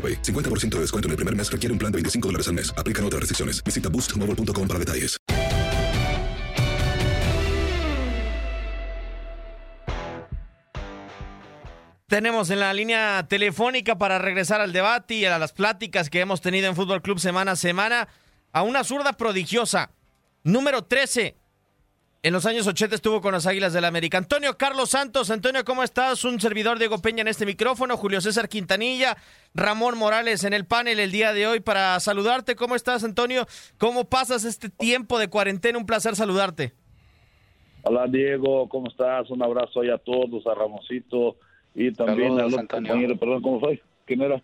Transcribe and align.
AroPay. 0.00 0.22
50% 0.22 0.76
de 0.76 0.80
descuento 0.80 1.08
en 1.08 1.10
el 1.10 1.16
primer 1.16 1.36
mes 1.36 1.52
requiere 1.52 1.72
un 1.72 1.78
plan 1.78 1.92
de 1.92 1.96
25 1.96 2.28
dólares 2.28 2.48
al 2.48 2.54
mes. 2.54 2.72
Aplican 2.78 3.04
otras 3.04 3.20
restricciones. 3.20 3.62
Visita 3.62 3.90
boostmobile.com 3.90 4.66
para 4.66 4.78
detalles. 4.78 5.18
Tenemos 12.10 12.50
en 12.50 12.58
la 12.58 12.74
línea 12.74 13.24
telefónica 13.28 13.96
para 13.96 14.18
regresar 14.18 14.60
al 14.60 14.72
debate 14.72 15.14
y 15.14 15.24
a 15.26 15.38
las 15.38 15.52
pláticas 15.52 16.10
que 16.10 16.18
hemos 16.18 16.40
tenido 16.40 16.66
en 16.66 16.74
Fútbol 16.74 17.02
Club 17.02 17.20
semana 17.20 17.52
a 17.52 17.56
semana 17.56 18.08
a 18.52 18.62
una 18.62 18.82
zurda 18.82 19.12
prodigiosa. 19.12 19.92
Número 20.42 20.82
13. 20.82 21.36
En 22.22 22.34
los 22.34 22.44
años 22.44 22.66
80 22.66 22.96
estuvo 22.96 23.22
con 23.22 23.32
las 23.32 23.46
Águilas 23.46 23.72
del 23.72 23.86
América. 23.86 24.18
Antonio 24.18 24.58
Carlos 24.58 24.90
Santos. 24.90 25.30
Antonio, 25.30 25.64
¿cómo 25.64 25.82
estás? 25.82 26.22
Un 26.24 26.38
servidor 26.38 26.78
Diego 26.78 26.98
Peña 26.98 27.22
en 27.22 27.28
este 27.28 27.46
micrófono. 27.46 27.96
Julio 27.96 28.20
César 28.20 28.46
Quintanilla. 28.50 29.16
Ramón 29.54 29.96
Morales 29.96 30.44
en 30.44 30.52
el 30.52 30.66
panel 30.66 31.00
el 31.00 31.12
día 31.12 31.32
de 31.32 31.46
hoy 31.46 31.60
para 31.60 31.98
saludarte. 31.98 32.56
¿Cómo 32.56 32.74
estás, 32.76 33.04
Antonio? 33.04 33.46
¿Cómo 33.78 34.04
pasas 34.04 34.44
este 34.44 34.68
tiempo 34.68 35.18
de 35.18 35.28
cuarentena? 35.28 35.78
Un 35.78 35.86
placer 35.86 36.14
saludarte. 36.14 36.74
Hola, 37.84 38.06
Diego. 38.06 38.68
¿Cómo 38.68 38.88
estás? 38.88 39.30
Un 39.30 39.42
abrazo 39.42 39.80
ahí 39.80 39.88
a 39.88 39.96
todos, 39.96 40.46
a 40.46 40.54
Ramosito 40.54 41.36
y 41.74 41.90
también 41.94 42.36
Saludos, 42.36 42.42
a 42.42 42.44
los 42.50 42.58
Antonio. 42.58 42.88
compañeros. 42.90 43.18
Perdón, 43.18 43.42
¿cómo 43.42 43.60
soy? 43.60 43.80
¿Quién 44.04 44.20
era? 44.20 44.42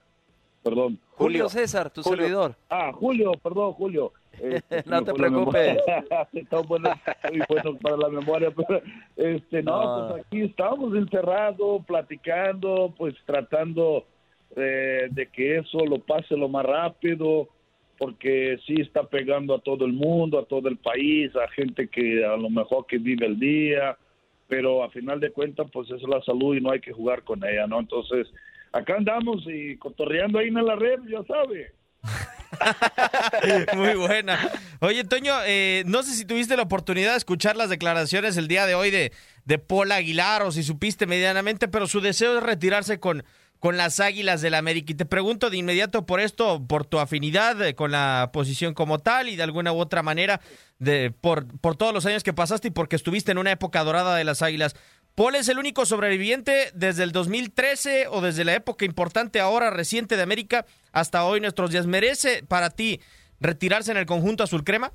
Perdón. 0.63 0.99
Julio 1.11 1.51
César, 1.51 1.91
tu 1.91 2.03
Julio. 2.03 2.23
servidor. 2.23 2.57
Ah, 2.71 2.91
Julio, 2.95 3.33
perdón, 3.43 3.73
Julio. 3.75 4.15
Este, 4.41 4.83
No 4.87 5.03
te 5.05 5.13
preocupes. 5.15 5.77
memoria. 5.87 6.29
Está 6.33 6.61
bueno, 6.61 6.91
muy 7.31 7.41
bueno 7.49 7.79
para 7.79 7.97
la 7.97 8.09
memoria, 8.09 8.51
pero 8.51 8.83
este, 9.17 9.63
no, 9.63 9.83
No. 9.83 10.09
pues 10.13 10.25
aquí 10.27 10.43
estamos 10.43 10.95
encerrados, 10.95 11.85
platicando, 11.87 12.95
pues 12.97 13.15
tratando 13.25 14.07
eh, 14.57 15.09
de 15.11 15.27
que 15.29 15.59
eso 15.59 15.85
lo 15.85 15.99
pase 15.99 16.37
lo 16.37 16.49
más 16.49 16.65
rápido, 16.65 17.49
porque 17.99 18.59
sí 18.67 18.75
está 18.81 19.05
pegando 19.05 19.55
a 19.55 19.61
todo 19.61 19.85
el 19.87 19.93
mundo, 19.93 20.39
a 20.39 20.45
todo 20.45 20.69
el 20.69 20.77
país, 20.77 21.35
a 21.37 21.49
gente 21.53 21.89
que 21.89 22.25
a 22.25 22.37
lo 22.37 22.51
mejor 22.51 22.87
que 22.87 22.99
vive 22.99 23.27
el 23.27 23.39
día, 23.39 23.97
pero 24.49 24.85
a 24.85 24.91
final 24.91 25.19
de 25.19 25.31
cuentas, 25.33 25.67
pues 25.73 25.91
es 25.91 26.03
la 26.03 26.23
salud 26.23 26.55
y 26.55 26.61
no 26.61 26.71
hay 26.71 26.81
que 26.81 26.93
jugar 26.93 27.23
con 27.25 27.43
ella, 27.45 27.67
¿no? 27.67 27.81
Entonces, 27.81 28.29
acá 28.73 28.97
andamos 28.97 29.45
y 29.47 29.77
cotorreando 29.79 30.39
ahí 30.39 30.49
en 30.49 30.55
la 30.65 30.77
red, 30.77 31.01
ya 31.09 31.23
sabe. 31.25 31.73
Muy 33.75 33.95
buena. 33.95 34.51
Oye, 34.81 35.05
Toño, 35.05 35.35
eh, 35.45 35.83
no 35.87 36.03
sé 36.03 36.15
si 36.15 36.25
tuviste 36.25 36.57
la 36.57 36.63
oportunidad 36.63 37.13
de 37.13 37.19
escuchar 37.19 37.57
las 37.57 37.71
declaraciones 37.71 38.37
el 38.37 38.49
día 38.49 38.67
de 38.67 38.75
hoy 38.75 38.91
de, 38.91 39.13
de 39.45 39.59
Paul 39.59 39.93
Aguilar 39.93 40.43
o 40.43 40.53
si 40.53 40.63
supiste 40.63 41.07
medianamente, 41.07 41.69
pero 41.69 41.87
su 41.87 42.01
deseo 42.01 42.39
es 42.39 42.43
retirarse 42.43 42.99
con, 43.01 43.25
con 43.59 43.77
las 43.77 44.01
Águilas 44.01 44.43
del 44.43 44.55
América. 44.55 44.93
Y 44.93 44.97
te 44.97 45.07
pregunto 45.07 45.51
de 45.51 45.57
inmediato 45.57 46.07
por 46.07 46.21
esto, 46.21 46.65
por 46.67 46.85
tu 46.85 46.99
afinidad 46.99 47.61
eh, 47.63 47.75
con 47.75 47.91
la 47.91 48.31
posición 48.33 48.75
como 48.75 48.99
tal 48.99 49.29
y 49.29 49.37
de 49.37 49.43
alguna 49.43 49.73
u 49.73 49.79
otra 49.79 50.03
manera, 50.03 50.41
de, 50.79 51.11
por, 51.11 51.47
por 51.59 51.77
todos 51.77 51.95
los 51.95 52.07
años 52.07 52.23
que 52.23 52.33
pasaste 52.33 52.69
y 52.69 52.71
porque 52.71 52.97
estuviste 52.97 53.33
en 53.33 53.39
una 53.39 53.53
época 53.53 53.83
dorada 53.85 54.17
de 54.17 54.25
las 54.25 54.43
Águilas. 54.43 54.75
¿Paul 55.17 55.35
es 55.35 55.49
el 55.49 55.59
único 55.59 55.87
sobreviviente 55.87 56.67
desde 56.75 57.03
el 57.03 57.11
2013 57.11 58.09
o 58.09 58.21
desde 58.21 58.45
la 58.45 58.55
época 58.55 58.85
importante 58.85 59.41
ahora 59.41 59.71
reciente 59.71 60.15
de 60.15 60.23
América 60.23 60.67
hasta 60.93 61.25
hoy 61.25 61.41
nuestros 61.41 61.71
días? 61.71 61.87
¿Merece 61.87 62.43
para 62.47 62.69
ti 62.69 63.01
retirarse 63.41 63.91
en 63.93 63.97
el 63.97 64.05
conjunto 64.05 64.45
azul 64.45 64.63
crema? 64.63 64.93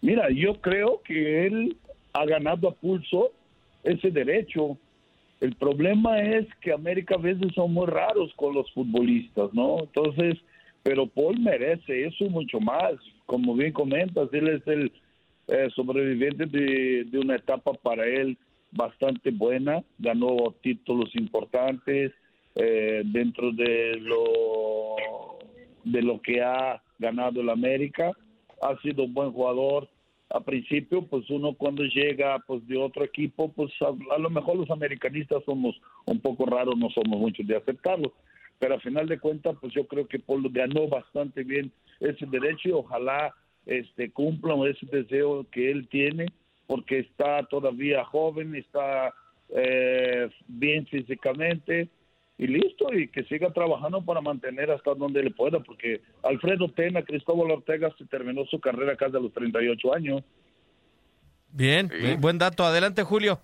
Mira, 0.00 0.30
yo 0.30 0.62
creo 0.62 1.02
que 1.02 1.46
él 1.46 1.76
ha 2.14 2.24
ganado 2.24 2.68
a 2.68 2.74
pulso 2.74 3.32
ese 3.82 4.10
derecho. 4.10 4.78
El 5.42 5.54
problema 5.56 6.22
es 6.22 6.46
que 6.62 6.72
América 6.72 7.16
a 7.16 7.18
veces 7.18 7.52
son 7.54 7.74
muy 7.74 7.86
raros 7.86 8.32
con 8.36 8.54
los 8.54 8.72
futbolistas, 8.72 9.52
¿no? 9.52 9.80
Entonces, 9.80 10.38
pero 10.82 11.06
Paul 11.06 11.38
merece 11.38 12.06
eso 12.06 12.24
mucho 12.30 12.60
más. 12.60 12.94
Como 13.26 13.54
bien 13.56 13.74
comentas, 13.74 14.30
él 14.32 14.48
es 14.48 14.66
el 14.66 14.90
eh, 15.48 15.68
sobreviviente 15.76 16.46
de 16.46 17.18
una 17.18 17.36
etapa 17.36 17.74
para 17.74 18.06
él 18.06 18.38
bastante 18.74 19.30
buena. 19.30 19.82
Ganó 19.98 20.54
títulos 20.62 21.14
importantes 21.14 22.12
eh, 22.54 23.02
dentro 23.04 23.52
de 23.52 23.96
lo 24.00 24.96
de 25.84 26.02
lo 26.02 26.20
que 26.20 26.42
ha 26.42 26.82
ganado 26.98 27.40
el 27.40 27.50
América. 27.50 28.12
Ha 28.62 28.80
sido 28.80 29.04
un 29.04 29.14
buen 29.14 29.32
jugador. 29.32 29.88
A 30.30 30.40
principio, 30.40 31.02
pues 31.02 31.28
uno 31.30 31.54
cuando 31.54 31.84
llega 31.84 32.38
pues 32.46 32.66
de 32.66 32.78
otro 32.78 33.04
equipo, 33.04 33.52
pues 33.52 33.70
a, 33.82 34.18
lo 34.18 34.30
mejor 34.30 34.56
los 34.56 34.70
americanistas 34.70 35.44
somos 35.44 35.78
un 36.06 36.18
poco 36.18 36.46
raros, 36.46 36.76
no 36.76 36.88
somos 36.90 37.20
muchos 37.20 37.46
de 37.46 37.56
aceptarlo. 37.56 38.12
Pero 38.58 38.76
a 38.76 38.80
final 38.80 39.06
de 39.06 39.18
cuentas, 39.18 39.56
pues 39.60 39.72
yo 39.74 39.86
creo 39.86 40.08
que 40.08 40.18
Polo 40.18 40.48
ganó 40.50 40.88
bastante 40.88 41.44
bien 41.44 41.70
ese 42.00 42.26
derecho 42.26 42.68
y 42.68 42.72
ojalá 42.72 43.34
este 43.66 44.10
cumpla 44.10 44.54
ese 44.68 44.86
deseo 44.86 45.46
que 45.50 45.70
él 45.70 45.88
tiene, 45.88 46.26
porque 46.66 47.00
está 47.00 47.44
todavía 47.44 48.04
joven, 48.04 48.54
está 48.54 49.12
eh, 49.50 50.28
bien 50.46 50.86
físicamente 50.86 51.88
y 52.36 52.46
listo, 52.46 52.92
y 52.92 53.08
que 53.08 53.24
siga 53.24 53.52
trabajando 53.52 54.04
para 54.04 54.20
mantener 54.20 54.70
hasta 54.70 54.94
donde 54.94 55.22
le 55.22 55.30
pueda, 55.30 55.60
porque 55.60 56.00
Alfredo 56.22 56.68
Tena, 56.68 57.02
Cristóbal 57.02 57.52
Ortega 57.52 57.94
se 57.96 58.06
terminó 58.06 58.44
su 58.46 58.58
carrera 58.60 58.96
casi 58.96 59.16
a 59.16 59.20
los 59.20 59.32
38 59.32 59.94
años. 59.94 60.22
Bien, 61.50 61.88
bien, 61.88 62.20
buen 62.20 62.38
dato. 62.38 62.64
Adelante, 62.64 63.04
Julio. 63.04 63.40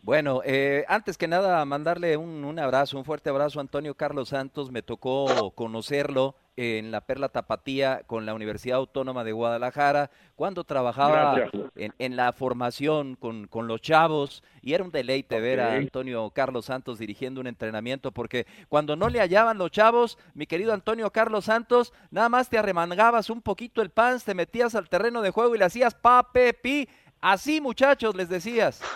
Bueno, 0.00 0.40
eh, 0.46 0.84
antes 0.88 1.18
que 1.18 1.28
nada, 1.28 1.62
mandarle 1.66 2.16
un, 2.16 2.44
un 2.44 2.58
abrazo, 2.58 2.96
un 2.96 3.04
fuerte 3.04 3.28
abrazo 3.28 3.58
a 3.58 3.62
Antonio 3.62 3.94
Carlos 3.94 4.30
Santos. 4.30 4.70
Me 4.70 4.80
tocó 4.80 5.50
conocerlo 5.54 6.36
en 6.56 6.90
la 6.90 7.02
Perla 7.02 7.28
Tapatía 7.28 8.02
con 8.06 8.24
la 8.24 8.34
Universidad 8.34 8.78
Autónoma 8.78 9.24
de 9.24 9.32
Guadalajara, 9.32 10.10
cuando 10.34 10.64
trabajaba 10.64 11.36
en, 11.76 11.94
en, 11.98 12.16
la 12.16 12.32
formación 12.32 13.14
con, 13.14 13.46
con, 13.46 13.66
los 13.66 13.80
chavos 13.82 14.42
y 14.62 14.72
era 14.72 14.84
un 14.84 14.90
deleite 14.90 15.40
ver 15.40 15.60
a 15.60 15.74
Antonio 15.74 16.30
Carlos 16.30 16.66
Santos 16.66 16.98
dirigiendo 16.98 17.40
un 17.40 17.46
entrenamiento 17.46 18.10
porque 18.10 18.46
cuando 18.68 18.96
no 18.96 19.08
le 19.08 19.20
hallaban 19.20 19.58
los 19.58 19.70
chavos, 19.70 20.18
mi 20.34 20.46
querido 20.46 20.72
Antonio 20.72 21.10
Carlos 21.10 21.44
Santos, 21.44 21.92
nada 22.10 22.28
más 22.28 22.48
te 22.48 22.58
arremangabas 22.58 23.30
un 23.30 23.42
poquito 23.42 23.82
el 23.82 23.90
pants, 23.90 24.24
te 24.24 24.34
metías 24.34 24.74
al 24.74 24.88
terreno 24.88 25.22
de 25.22 25.30
juego 25.30 25.54
y 25.54 25.58
le 25.58 25.64
hacías 25.64 25.94
pa, 25.94 26.32
pe, 26.32 26.54
pi. 26.54 26.88
Así 27.20 27.60
muchachos 27.60 28.14
les 28.14 28.28
decías. 28.28 28.82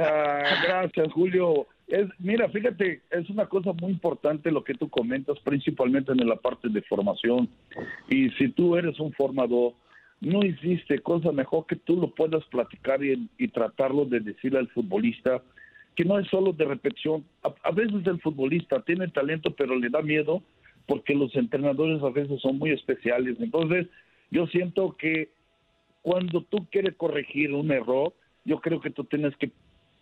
Ah, 0.00 0.62
gracias 0.62 1.12
Julio. 1.12 1.66
Mira, 2.18 2.48
fíjate, 2.50 3.00
es 3.10 3.28
una 3.30 3.46
cosa 3.46 3.72
muy 3.72 3.90
importante 3.90 4.52
lo 4.52 4.62
que 4.62 4.74
tú 4.74 4.88
comentas, 4.88 5.38
principalmente 5.40 6.12
en 6.12 6.28
la 6.28 6.36
parte 6.36 6.68
de 6.68 6.82
formación. 6.82 7.48
Y 8.08 8.30
si 8.32 8.50
tú 8.50 8.76
eres 8.76 9.00
un 9.00 9.12
formador, 9.14 9.72
no 10.20 10.42
existe 10.42 11.00
cosa 11.00 11.32
mejor 11.32 11.66
que 11.66 11.74
tú 11.74 11.96
lo 11.96 12.14
puedas 12.14 12.44
platicar 12.44 13.02
y, 13.02 13.28
y 13.38 13.48
tratarlo 13.48 14.04
de 14.04 14.20
decirle 14.20 14.58
al 14.58 14.68
futbolista 14.68 15.42
que 15.98 16.04
no 16.04 16.16
es 16.16 16.28
solo 16.28 16.52
de 16.52 16.64
repetición. 16.64 17.24
A, 17.42 17.72
veces 17.72 18.06
el 18.06 18.20
futbolista 18.20 18.80
tiene 18.82 19.08
talento, 19.08 19.50
pero 19.56 19.74
le 19.74 19.88
da 19.88 20.00
miedo 20.00 20.44
porque 20.86 21.12
los 21.12 21.34
entrenadores 21.34 22.00
a 22.04 22.10
veces 22.10 22.40
son 22.40 22.56
muy 22.56 22.70
especiales. 22.70 23.36
Entonces, 23.40 23.88
yo 24.30 24.46
siento 24.46 24.96
que 24.96 25.28
cuando 26.02 26.42
tú 26.42 26.66
quieres 26.70 26.94
corregir 26.96 27.52
un 27.52 27.70
error, 27.70 28.14
yo 28.44 28.60
creo 28.60 28.80
que 28.80 28.90
tú 28.90 29.04
tienes 29.04 29.36
que 29.36 29.50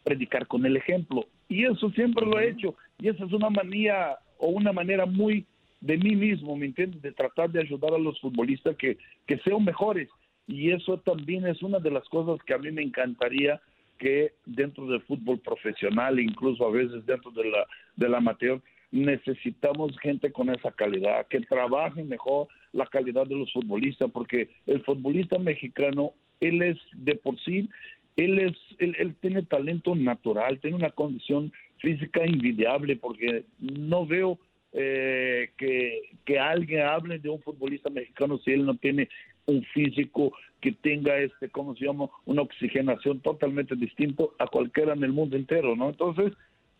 predicar 0.05 0.47
con 0.47 0.65
el 0.65 0.77
ejemplo. 0.77 1.27
Y 1.49 1.65
eso 1.65 1.91
siempre 1.91 2.25
lo 2.25 2.39
he 2.39 2.51
hecho. 2.51 2.77
Y 2.99 3.09
esa 3.09 3.25
es 3.25 3.33
una 3.33 3.51
manía 3.51 4.17
o 4.39 4.49
una 4.49 4.73
manera 4.73 5.07
muy 5.07 5.47
de 5.81 5.97
mí 5.97 6.15
mismo, 6.15 6.57
¿me 6.57 6.67
entiendes? 6.67 7.03
De 7.03 7.13
tratar 7.13 7.51
de 7.51 7.61
ayudar 7.61 7.95
a 7.95 7.99
los 7.99 8.21
futbolistas 8.21 8.77
que, 8.77 8.99
que 9.27 9.39
sean 9.39 9.65
mejores. 9.65 10.09
Y 10.47 10.71
eso 10.71 10.99
también 10.99 11.47
es 11.47 11.63
una 11.63 11.79
de 11.79 11.91
las 11.91 12.09
cosas 12.09 12.43
que 12.45 12.55
a 12.55 12.59
mí 12.59 12.71
me 12.71 12.83
encantaría 12.83 13.61
que 13.99 14.33
dentro 14.45 14.87
del 14.87 15.01
fútbol 15.03 15.41
profesional, 15.41 16.21
incluso 16.21 16.67
a 16.67 16.71
veces 16.71 17.05
dentro 17.07 17.31
de 17.31 17.51
la, 17.51 17.67
del 17.97 18.15
amateur, 18.15 18.61
necesitamos 18.91 19.99
gente 19.99 20.31
con 20.33 20.51
esa 20.51 20.71
calidad, 20.71 21.27
que 21.29 21.41
trabaje 21.41 22.05
mejor 22.05 22.49
la 22.77 22.87
calidad 22.87 23.27
de 23.27 23.37
los 23.37 23.53
futbolistas, 23.53 24.11
porque 24.13 24.51
el 24.67 24.83
futbolista 24.85 25.39
mexicano, 25.39 26.13
él 26.41 26.63
es 26.63 26.79
de 26.95 27.15
por 27.17 27.41
sí 27.41 27.69
él 28.17 28.39
es 28.39 28.57
él, 28.79 29.15
tiene 29.21 29.43
talento 29.43 29.95
natural, 29.95 30.59
tiene 30.61 30.77
una 30.77 30.91
condición 30.91 31.53
física 31.79 32.27
invidiable 32.27 32.97
porque 32.97 33.45
no 33.59 34.07
veo 34.07 34.39
eh, 34.73 35.51
que, 35.59 36.11
que 36.25 36.39
alguien 36.39 36.83
hable 36.83 37.19
de 37.19 37.29
un 37.29 37.41
futbolista 37.43 37.91
mexicano 37.91 38.39
si 38.39 38.53
él 38.53 38.65
no 38.65 38.75
tiene 38.77 39.09
un 39.45 39.63
físico 39.75 40.33
que 40.61 40.73
tenga 40.73 41.19
este, 41.19 41.51
¿cómo 41.51 41.77
se 41.77 41.85
llama? 41.85 42.09
Una 42.25 42.43
oxigenación 42.43 43.21
totalmente 43.21 43.77
distinto 43.77 44.35
a 44.39 44.47
cualquiera 44.47 44.95
en 44.95 45.05
el 45.05 45.13
mundo 45.13 45.37
entero, 45.37 45.77
¿no? 45.77 45.91
Entonces, 45.91 46.33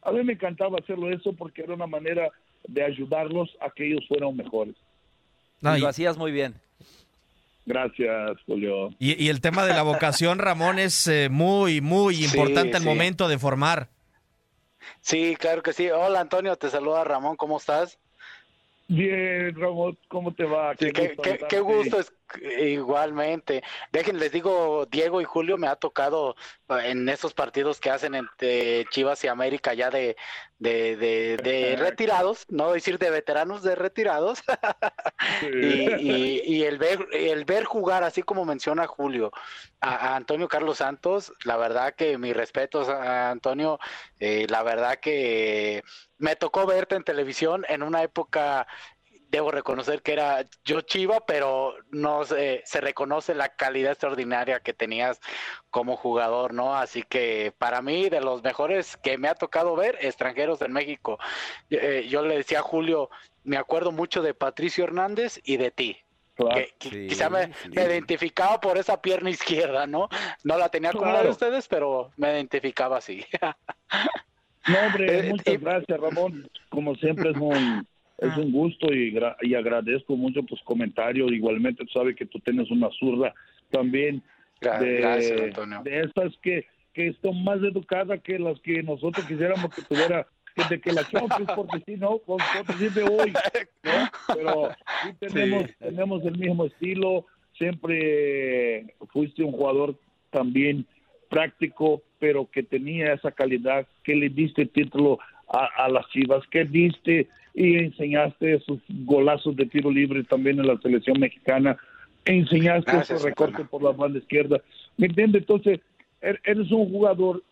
a 0.03 0.13
mí 0.13 0.25
me 0.25 0.33
encantaba 0.33 0.79
hacerlo 0.79 1.11
eso 1.11 1.35
porque 1.35 1.63
era 1.63 1.75
una 1.75 1.87
manera 1.87 2.31
de 2.67 2.83
ayudarlos 2.83 3.57
a 3.61 3.71
que 3.71 3.87
ellos 3.87 4.05
fueran 4.09 4.35
mejores. 4.37 4.75
Y 5.61 5.81
lo 5.81 5.89
hacías 5.89 6.17
muy 6.17 6.33
bien. 6.33 6.55
Gracias, 7.67 8.39
Julio. 8.47 8.91
Y, 9.01 9.29
el 9.29 9.41
tema 9.41 9.65
de 9.67 9.75
la 9.75 9.83
vocación, 9.83 10.39
Ramón, 10.39 10.79
es 10.79 11.09
eh, 11.09 11.29
muy, 11.29 11.81
muy 11.81 12.25
importante 12.25 12.77
al 12.77 12.85
momento 12.85 13.27
de 13.27 13.39
formar. 13.39 13.89
Sí, 15.01 15.35
claro 15.37 15.63
que 15.63 15.73
sí. 15.73 15.91
Hola, 15.91 16.21
Antonio, 16.21 16.57
te 16.57 16.71
saluda 16.71 17.03
Ramón, 17.03 17.37
¿cómo 17.37 17.59
estás? 17.59 17.99
Bien, 18.89 19.53
Ramón, 19.57 19.99
¿cómo 20.07 20.33
te 20.33 20.45
va? 20.45 20.77
Qué, 20.77 20.93
gusto, 20.93 21.47
qué, 21.49 21.61
gusto 21.61 21.99
es 21.99 22.13
igualmente. 22.59 23.63
Dejen, 23.93 24.19
les 24.19 24.33
digo, 24.33 24.87
Diego 24.87 25.21
y 25.21 25.25
Julio 25.25 25.59
me 25.59 25.69
ha 25.69 25.77
tocado 25.77 26.37
eh, 26.69 26.91
en 26.91 27.09
esos 27.09 27.35
partidos 27.35 27.81
que 27.81 27.91
hacen 27.91 28.15
entre 28.15 28.85
Chivas 28.91 29.23
y 29.25 29.29
América 29.29 29.75
ya 29.75 29.91
de, 29.91 30.17
de, 30.59 30.97
de, 30.97 31.77
retirados, 31.77 32.47
no 32.49 32.73
decir 32.73 32.99
de 32.99 33.11
veteranos, 33.11 33.63
de 33.63 33.75
retirados. 33.75 34.43
y, 35.43 36.43
y, 36.45 36.65
el 36.65 36.79
ver 36.79 37.07
el 37.13 37.45
ver 37.45 37.65
jugar, 37.65 38.05
así 38.05 38.23
como 38.23 38.45
menciona 38.45 38.87
Julio, 38.87 39.33
a, 39.81 40.17
Antonio 40.17 40.49
Carlos 40.49 40.79
Santos, 40.79 41.33
la 41.45 41.57
verdad 41.57 41.95
que 41.95 42.19
mis 42.19 42.37
respetos 42.37 42.89
a 42.89 43.31
Antonio, 43.31 43.79
eh, 44.21 44.47
la 44.49 44.63
verdad 44.63 44.99
que 45.01 45.83
me 46.19 46.37
tocó 46.37 46.67
verte 46.67 46.97
en 46.97 47.05
televisión 47.05 47.65
en 47.69 47.83
una 47.83 48.03
época 48.03 48.67
debo 49.31 49.51
reconocer 49.51 50.03
que 50.03 50.13
era 50.13 50.45
yo 50.65 50.81
Chiva, 50.83 51.21
pero 51.27 51.75
no 51.91 52.25
se, 52.25 52.63
se 52.65 52.81
reconoce 52.81 53.35
la 53.35 53.51
calidad 53.51 53.93
extraordinaria 53.93 54.61
que 54.61 54.73
tenías 54.73 55.21
como 55.71 55.97
jugador, 55.97 56.55
¿no? 56.55 56.75
Así 56.75 57.03
que 57.03 57.53
para 57.59 57.83
mí, 57.83 58.09
de 58.09 58.21
los 58.21 58.43
mejores 58.43 58.97
que 58.97 59.19
me 59.19 59.29
ha 59.29 59.35
tocado 59.35 59.75
ver, 59.77 59.99
extranjeros 60.01 60.63
en 60.63 60.73
México. 60.73 61.19
Eh, 61.71 62.07
yo 62.09 62.23
le 62.23 62.37
decía 62.37 62.61
a 62.61 62.63
Julio, 62.63 63.11
me 63.45 63.57
acuerdo 63.57 63.93
mucho 63.93 64.23
de 64.23 64.35
Patricio 64.35 64.85
Hernández 64.85 65.41
y 65.45 65.57
de 65.57 65.71
ti. 65.71 65.97
que, 66.37 66.75
quizá 66.79 67.31
me, 67.31 67.51
identificaba 67.73 68.61
por 68.61 68.79
esa 68.79 69.01
pierna 69.01 69.31
izquierda, 69.31 69.87
¿no? 69.87 70.09
No 70.45 70.59
la 70.59 70.69
tenía 70.69 70.93
como 70.93 71.13
la 71.13 71.23
de 71.23 71.31
ustedes, 71.31 71.67
pero 71.69 72.11
me 72.17 72.33
identificaba 72.33 72.99
así. 72.99 73.25
No, 74.69 74.81
hombre, 74.81 75.21
eh, 75.21 75.31
muchas 75.31 75.61
gracias, 75.61 76.01
Ramón. 76.01 76.51
Como 76.71 76.97
siempre 76.97 77.31
es 77.31 77.37
un, 77.37 77.87
es 78.19 78.37
un 78.37 78.53
gusto 78.53 78.93
y, 78.93 79.17
y 79.43 79.55
agradezco 79.55 80.17
mucho 80.17 80.43
tus 80.43 80.63
comentarios. 80.63 81.31
Igualmente, 81.33 81.85
tú 81.85 81.91
sabes 81.93 82.17
que 82.17 82.27
tú 82.27 82.39
tienes 82.41 82.71
una 82.71 82.89
zurda 82.99 83.35
también 83.71 84.23
de, 84.61 84.99
gracias, 84.99 85.41
Antonio. 85.41 85.83
de 85.83 86.01
esas 86.01 86.37
que, 86.43 86.67
que 86.95 87.09
están 87.09 87.45
más 87.45 87.59
educadas 87.59 88.21
que 88.23 88.39
las 88.39 88.59
que 88.61 88.83
nosotros 88.83 89.27
quisiéramos 89.27 89.75
que 89.75 89.83
tuviera 89.83 90.27
de 90.71 90.81
que 90.81 90.93
la 90.93 91.05
Champions, 91.09 91.51
porque 91.57 91.83
si 91.85 91.97
no, 91.97 92.19
por, 92.19 92.41
decir 92.67 92.93
de 92.93 93.03
hoy, 93.03 93.33
Pero 94.35 94.71
sí 95.03 95.13
tenemos, 95.21 95.65
tenemos 95.79 96.25
el 96.25 96.39
mismo 96.39 96.65
estilo, 96.65 97.27
siempre 97.57 98.95
fuiste 99.13 99.43
un 99.43 99.53
jugador 99.53 99.95
también 100.31 100.87
práctico, 101.29 102.03
pero 102.19 102.51
que 102.51 102.63
tenía 102.63 103.13
esa 103.13 103.31
calidad, 103.31 103.87
que 104.03 104.15
le 104.15 104.29
diste 104.29 104.67
título 104.67 105.19
a, 105.49 105.89
las 105.89 106.09
Chivas, 106.09 106.45
que 106.51 106.65
diste 106.65 107.29
y 107.57 107.79
enseñaste 107.79 108.55
esos 108.55 108.79
golazos 108.89 109.57
de 109.57 109.67
tiro 109.67 109.91
libre 109.91 110.23
también 110.25 110.61
en 110.61 110.67
la 110.67 110.79
selección 110.79 111.19
mexicana, 111.19 111.77
enseñaste 112.27 112.99
ese 112.99 113.19
recorte 113.19 113.65
por 113.65 113.83
la 113.83 113.93
banda 113.93 114.19
izquierda, 114.19 114.61
¿me 114.99 115.07
entiendes? 115.07 115.41
Entonces, 115.41 115.81
er, 116.21 116.39
eres 116.45 116.71
un 116.71 116.91
jugador 116.91 117.43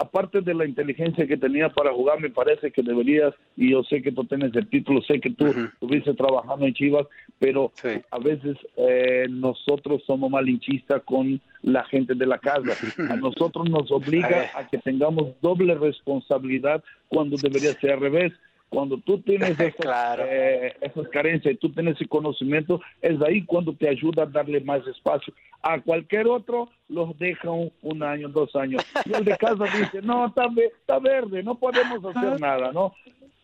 aparte 0.00 0.40
de 0.40 0.54
la 0.54 0.64
inteligencia 0.64 1.26
que 1.26 1.36
tenía 1.36 1.68
para 1.68 1.92
jugar, 1.92 2.20
me 2.20 2.30
parece 2.30 2.70
que 2.70 2.82
deberías, 2.82 3.34
y 3.54 3.72
yo 3.72 3.82
sé 3.84 4.00
que 4.00 4.10
tú 4.10 4.24
tienes 4.24 4.54
el 4.54 4.66
título, 4.66 5.02
sé 5.02 5.20
que 5.20 5.30
tú 5.30 5.46
estuviste 5.46 6.14
trabajando 6.14 6.64
en 6.64 6.72
Chivas, 6.72 7.06
pero 7.38 7.70
a 8.10 8.18
veces 8.18 8.56
eh, 8.76 9.26
nosotros 9.28 10.02
somos 10.06 10.30
malinchistas 10.30 11.02
con 11.02 11.38
la 11.62 11.84
gente 11.84 12.14
de 12.14 12.26
la 12.26 12.38
casa. 12.38 12.72
A 13.10 13.16
nosotros 13.16 13.68
nos 13.68 13.90
obliga 13.92 14.50
a 14.56 14.66
que 14.66 14.78
tengamos 14.78 15.38
doble 15.42 15.74
responsabilidad 15.74 16.82
cuando 17.08 17.36
debería 17.36 17.74
ser 17.74 17.92
al 17.92 18.00
revés. 18.00 18.32
Cuando 18.70 18.98
tú 18.98 19.20
tienes 19.20 19.50
esas, 19.60 20.18
eh, 20.20 20.74
esas 20.80 21.08
carencias 21.08 21.54
y 21.54 21.56
tú 21.58 21.70
tienes 21.70 21.96
ese 21.96 22.08
conocimiento, 22.08 22.80
es 23.02 23.20
ahí 23.20 23.44
cuando 23.44 23.74
te 23.74 23.88
ayuda 23.88 24.22
a 24.22 24.26
darle 24.26 24.60
más 24.60 24.86
espacio. 24.86 25.34
A 25.60 25.78
cualquier 25.80 26.26
otro 26.26 26.70
los 26.88 27.18
deja 27.18 27.50
un, 27.50 28.02
año, 28.02 28.28
dos 28.28 28.56
años. 28.56 28.82
Y 29.04 29.12
el 29.12 29.24
de 29.24 29.36
casa 29.36 29.64
dice, 29.78 30.00
no, 30.02 30.26
está, 30.26 30.46
está 30.64 30.98
verde, 30.98 31.42
no 31.42 31.56
podemos 31.56 32.02
hacer 32.04 32.40
nada, 32.40 32.72
¿no? 32.72 32.94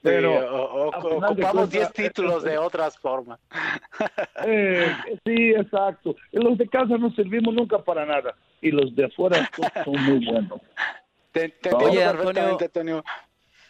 Pero 0.01 0.89
ocupamos 0.89 1.69
10 1.69 1.93
títulos 1.93 2.45
de 2.45 2.57
otras 2.59 2.97
formas. 2.99 3.39
Eh, 4.45 4.95
sí, 5.25 5.51
exacto. 5.51 6.15
Los 6.31 6.59
de 6.59 6.69
casa 6.69 6.99
no 6.99 7.11
servimos 7.15 7.55
nunca 7.55 7.79
para 7.79 8.05
nada 8.05 8.35
y 8.61 8.71
los 8.71 8.95
de 8.95 9.07
afuera 9.07 9.49
son, 9.83 10.05
muy 10.05 10.25
buenos. 10.25 10.61
Te, 11.33 11.49
te 11.49 11.75
Oye, 11.75 12.05
Antonio, 12.05 13.03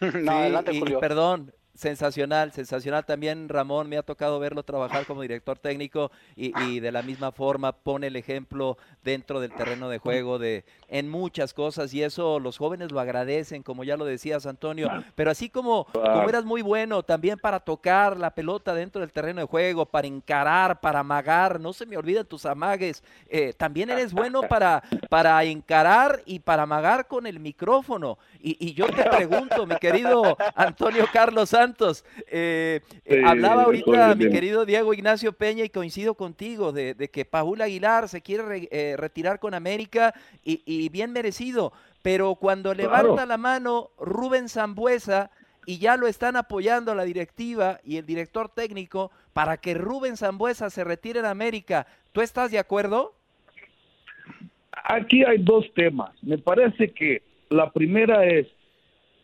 no, 0.22 0.32
adelante, 0.32 0.78
Julio. 0.78 1.00
perdón, 1.00 1.52
sensacional, 1.76 2.52
sensacional. 2.52 3.04
También 3.04 3.48
Ramón, 3.48 3.88
me 3.88 3.98
ha 3.98 4.02
tocado 4.02 4.38
verlo 4.38 4.62
trabajar 4.62 5.06
como 5.06 5.22
director 5.22 5.58
técnico 5.58 6.10
y, 6.34 6.80
de 6.80 6.92
la 6.92 7.02
misma 7.02 7.32
forma 7.32 7.72
pone 7.72 8.08
el 8.08 8.16
ejemplo 8.16 8.78
dentro 9.02 9.40
del 9.40 9.52
terreno 9.52 9.88
de 9.88 9.98
juego 9.98 10.38
de 10.38 10.64
en 10.88 11.08
muchas 11.08 11.52
cosas 11.54 11.92
y 11.94 12.02
eso 12.02 12.40
los 12.40 12.58
jóvenes 12.58 12.92
lo 12.92 13.00
agradecen, 13.00 13.62
como 13.62 13.84
ya 13.84 13.96
lo 13.96 14.04
decías 14.04 14.46
Antonio, 14.46 14.90
pero 15.14 15.30
así 15.30 15.48
como, 15.48 15.86
como 15.86 16.28
eras 16.28 16.44
muy 16.44 16.62
bueno 16.62 17.02
también 17.02 17.38
para 17.38 17.60
tocar 17.60 18.16
la 18.16 18.34
pelota 18.34 18.74
dentro 18.74 19.00
del 19.00 19.12
terreno 19.12 19.40
de 19.40 19.46
juego, 19.46 19.86
para 19.86 20.06
encarar, 20.06 20.80
para 20.80 21.00
amagar, 21.00 21.60
no 21.60 21.72
se 21.72 21.86
me 21.86 21.96
olviden 21.96 22.26
tus 22.26 22.46
amagues, 22.46 23.02
eh, 23.28 23.52
también 23.52 23.90
eres 23.90 24.12
bueno 24.12 24.42
para, 24.42 24.82
para 25.08 25.42
encarar 25.44 26.22
y 26.24 26.38
para 26.38 26.62
amagar 26.62 27.06
con 27.06 27.26
el 27.26 27.40
micrófono. 27.40 28.18
Y, 28.40 28.56
y 28.64 28.74
yo 28.74 28.86
te 28.86 29.04
pregunto, 29.04 29.66
mi 29.66 29.76
querido 29.76 30.36
Antonio 30.54 31.06
Carlos 31.12 31.50
Santos, 31.50 31.65
Santos. 31.66 32.04
Eh, 32.30 32.80
eh, 33.04 33.22
hablaba 33.24 33.64
ahorita 33.64 34.14
mi 34.14 34.30
querido 34.30 34.64
Diego 34.64 34.94
Ignacio 34.94 35.32
Peña 35.32 35.64
y 35.64 35.68
coincido 35.68 36.14
contigo 36.14 36.70
de, 36.72 36.94
que 37.12 37.24
Paul 37.24 37.60
Aguilar 37.60 38.08
se 38.08 38.20
quiere 38.20 38.68
eh, 38.70 38.94
retirar 38.96 39.40
con 39.40 39.52
América 39.52 40.14
y, 40.44 40.88
bien 40.90 41.10
merecido, 41.12 41.72
pero 42.02 42.36
cuando 42.36 42.72
levanta 42.72 43.26
la 43.26 43.36
mano 43.36 43.90
Rubén 43.98 44.48
Zambuesa 44.48 45.32
y 45.66 45.78
ya 45.78 45.96
lo 45.96 46.06
están 46.06 46.36
apoyando 46.36 46.94
la 46.94 47.02
directiva 47.02 47.80
y 47.82 47.96
el 47.96 48.06
director 48.06 48.48
técnico 48.48 49.10
para 49.32 49.56
que 49.56 49.74
Rubén 49.74 50.16
Zambuesa 50.16 50.70
se 50.70 50.84
retire 50.84 51.18
en 51.18 51.26
América, 51.26 51.88
¿tú 52.12 52.20
estás 52.20 52.52
de 52.52 52.60
acuerdo? 52.60 53.12
Aquí 54.84 55.24
hay 55.24 55.38
dos 55.38 55.66
temas. 55.74 56.12
Me 56.22 56.38
parece 56.38 56.92
que 56.92 57.22
la 57.50 57.72
primera 57.72 58.24
es 58.24 58.46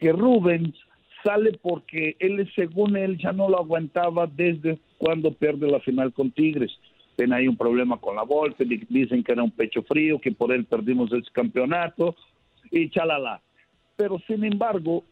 que 0.00 0.10
Rubens 0.10 0.74
sale 1.22 1.52
porque 1.60 2.16
él, 2.18 2.50
según 2.54 2.96
él, 2.96 3.18
ya 3.18 3.32
no 3.32 3.48
lo 3.48 3.58
aguantaba 3.58 4.26
desde 4.26 4.78
cuando 4.98 5.32
pierde 5.32 5.70
la 5.70 5.80
final 5.80 6.12
con 6.12 6.30
Tigres. 6.30 6.70
Tiene 7.16 7.36
ahí 7.36 7.48
un 7.48 7.56
problema 7.56 7.98
con 7.98 8.16
la 8.16 8.22
bolsa, 8.22 8.64
dicen 8.88 9.22
que 9.22 9.32
era 9.32 9.42
un 9.42 9.50
pecho 9.50 9.82
frío, 9.82 10.20
que 10.20 10.32
por 10.32 10.52
él 10.52 10.64
perdimos 10.64 11.12
el 11.12 11.24
campeonato 11.32 12.16
y 12.70 12.88
chalala. 12.90 13.40
Pero 13.96 14.18
sin 14.26 14.44
embargo, 14.44 15.04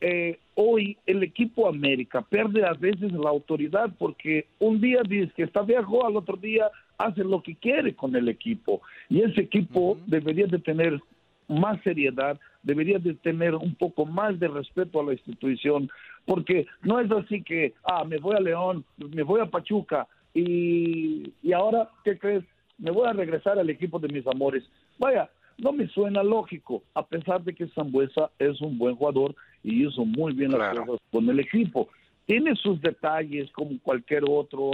eh, 0.00 0.38
hoy 0.54 0.96
el 1.06 1.24
equipo 1.24 1.68
América 1.68 2.22
pierde 2.22 2.64
a 2.64 2.72
veces 2.72 3.12
la 3.12 3.30
autoridad 3.30 3.90
porque 3.98 4.46
un 4.60 4.80
día 4.80 5.02
dice 5.02 5.32
que 5.36 5.42
está 5.42 5.62
viejo, 5.62 6.06
al 6.06 6.16
otro 6.16 6.36
día 6.36 6.70
hace 6.96 7.24
lo 7.24 7.42
que 7.42 7.56
quiere 7.56 7.94
con 7.94 8.14
el 8.14 8.28
equipo. 8.28 8.80
Y 9.08 9.22
ese 9.22 9.42
equipo 9.42 9.98
debería 10.06 10.46
de 10.46 10.58
tener 10.60 11.00
más 11.48 11.82
seriedad, 11.82 12.38
debería 12.62 12.98
de 12.98 13.14
tener 13.14 13.54
un 13.54 13.74
poco 13.74 14.04
más 14.04 14.38
de 14.38 14.48
respeto 14.48 15.00
a 15.00 15.04
la 15.04 15.12
institución, 15.12 15.90
porque 16.26 16.66
no 16.82 17.00
es 17.00 17.10
así 17.10 17.42
que, 17.42 17.74
ah, 17.84 18.04
me 18.04 18.18
voy 18.18 18.36
a 18.36 18.40
León, 18.40 18.84
me 18.98 19.22
voy 19.22 19.40
a 19.40 19.46
Pachuca 19.46 20.06
y, 20.34 21.32
y 21.42 21.52
ahora, 21.52 21.88
¿qué 22.04 22.18
crees? 22.18 22.44
Me 22.78 22.90
voy 22.90 23.08
a 23.08 23.12
regresar 23.12 23.58
al 23.58 23.70
equipo 23.70 23.98
de 23.98 24.08
mis 24.08 24.26
amores. 24.26 24.62
Vaya, 24.98 25.30
no 25.58 25.72
me 25.72 25.88
suena 25.88 26.22
lógico, 26.22 26.82
a 26.94 27.04
pesar 27.04 27.42
de 27.42 27.54
que 27.54 27.66
Zambuesa 27.68 28.30
es 28.38 28.60
un 28.60 28.78
buen 28.78 28.94
jugador 28.94 29.34
y 29.64 29.86
hizo 29.86 30.04
muy 30.04 30.32
bien 30.32 30.52
las 30.52 30.78
cosas 30.78 31.06
con 31.10 31.28
el 31.28 31.40
equipo. 31.40 31.88
Tiene 32.26 32.54
sus 32.56 32.80
detalles 32.80 33.50
como 33.52 33.78
cualquier 33.80 34.22
otro, 34.28 34.72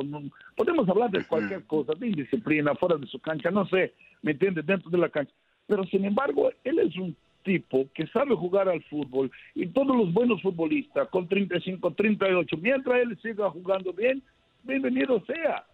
podemos 0.56 0.88
hablar 0.88 1.10
de 1.10 1.24
cualquier 1.24 1.64
cosa, 1.64 1.92
de 1.96 2.08
indisciplina, 2.08 2.74
fuera 2.74 2.96
de 2.96 3.06
su 3.06 3.20
cancha, 3.20 3.50
no 3.50 3.64
sé, 3.66 3.94
¿me 4.22 4.32
entiendes? 4.32 4.66
Dentro 4.66 4.90
de 4.90 4.98
la 4.98 5.08
cancha. 5.08 5.32
Pero 5.66 5.84
sin 5.84 6.04
embargo, 6.04 6.50
él 6.64 6.78
es 6.78 6.96
un 6.96 7.16
tipo 7.42 7.86
que 7.94 8.06
sabe 8.08 8.34
jugar 8.34 8.68
al 8.68 8.82
fútbol 8.84 9.30
y 9.54 9.66
todos 9.66 9.96
los 9.96 10.12
buenos 10.12 10.42
futbolistas 10.42 11.08
con 11.08 11.28
35, 11.28 11.92
38, 11.92 12.56
mientras 12.60 13.00
él 13.00 13.18
siga 13.22 13.50
jugando 13.50 13.92
bien, 13.92 14.22
bienvenido 14.62 15.22
sea. 15.26 15.64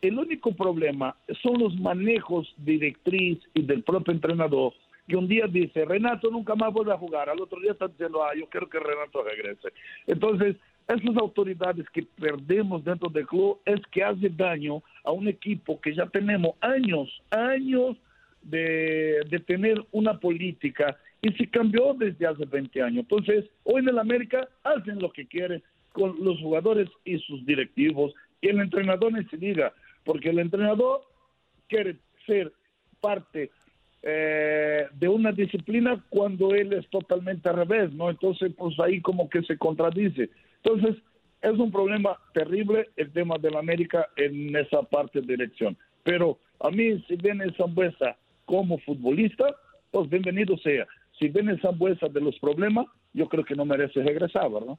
El 0.00 0.18
único 0.18 0.52
problema 0.52 1.16
son 1.42 1.58
los 1.58 1.76
manejos 1.78 2.52
directriz 2.58 3.38
y 3.54 3.62
del 3.62 3.82
propio 3.82 4.14
entrenador 4.14 4.72
que 5.08 5.16
un 5.16 5.26
día 5.26 5.46
dice, 5.46 5.86
Renato 5.86 6.30
nunca 6.30 6.54
más 6.54 6.72
vuelve 6.72 6.92
a 6.92 6.98
jugar, 6.98 7.30
al 7.30 7.40
otro 7.40 7.58
día 7.60 7.72
está 7.72 7.88
diciendo, 7.88 8.22
ah, 8.22 8.34
yo 8.38 8.46
quiero 8.46 8.68
que 8.68 8.78
Renato 8.78 9.22
regrese. 9.22 9.70
Entonces, 10.06 10.56
esas 10.86 11.16
autoridades 11.16 11.88
que 11.90 12.02
perdemos 12.02 12.84
dentro 12.84 13.08
del 13.08 13.26
club 13.26 13.58
es 13.64 13.80
que 13.90 14.04
hace 14.04 14.28
daño 14.28 14.82
a 15.04 15.12
un 15.12 15.26
equipo 15.26 15.80
que 15.80 15.94
ya 15.94 16.06
tenemos 16.06 16.54
años, 16.60 17.08
años 17.30 17.96
de, 18.42 19.20
de 19.28 19.38
tener 19.40 19.84
una 19.92 20.18
política 20.18 20.96
y 21.20 21.32
se 21.32 21.48
cambió 21.50 21.94
desde 21.94 22.26
hace 22.26 22.44
20 22.44 22.82
años. 22.82 23.00
Entonces, 23.00 23.44
hoy 23.64 23.80
en 23.80 23.88
el 23.88 23.98
América 23.98 24.48
hacen 24.62 25.00
lo 25.00 25.10
que 25.10 25.26
quieren 25.26 25.62
con 25.92 26.16
los 26.22 26.38
jugadores 26.40 26.88
y 27.04 27.18
sus 27.18 27.44
directivos 27.44 28.14
y 28.40 28.48
el 28.48 28.60
entrenador 28.60 29.12
ni 29.12 29.24
se 29.24 29.36
diga, 29.36 29.72
porque 30.04 30.30
el 30.30 30.38
entrenador 30.38 31.00
quiere 31.66 31.96
ser 32.26 32.52
parte 33.00 33.50
eh, 34.02 34.86
de 34.92 35.08
una 35.08 35.32
disciplina 35.32 36.04
cuando 36.08 36.54
él 36.54 36.72
es 36.72 36.88
totalmente 36.88 37.48
al 37.48 37.56
revés, 37.56 37.92
¿no? 37.92 38.10
Entonces, 38.10 38.52
pues 38.56 38.78
ahí 38.78 39.00
como 39.00 39.28
que 39.28 39.42
se 39.42 39.58
contradice. 39.58 40.30
Entonces, 40.62 41.02
es 41.42 41.58
un 41.58 41.70
problema 41.70 42.16
terrible 42.32 42.88
el 42.96 43.12
tema 43.12 43.36
del 43.38 43.56
América 43.56 44.08
en 44.16 44.54
esa 44.54 44.82
parte 44.82 45.20
de 45.20 45.34
elección. 45.34 45.76
Pero 46.04 46.38
a 46.60 46.70
mí, 46.70 47.02
si 47.08 47.16
viene 47.16 47.52
Zambuesa 47.56 48.16
como 48.48 48.78
futbolista, 48.78 49.44
pues 49.90 50.08
bienvenido 50.08 50.56
sea. 50.58 50.86
Si 51.18 51.28
viene 51.28 51.60
Zambuesa 51.60 52.08
de 52.08 52.20
los 52.20 52.36
problemas, 52.38 52.86
yo 53.12 53.28
creo 53.28 53.44
que 53.44 53.54
no 53.54 53.66
merece 53.66 54.02
regresar, 54.02 54.50
¿verdad? 54.50 54.74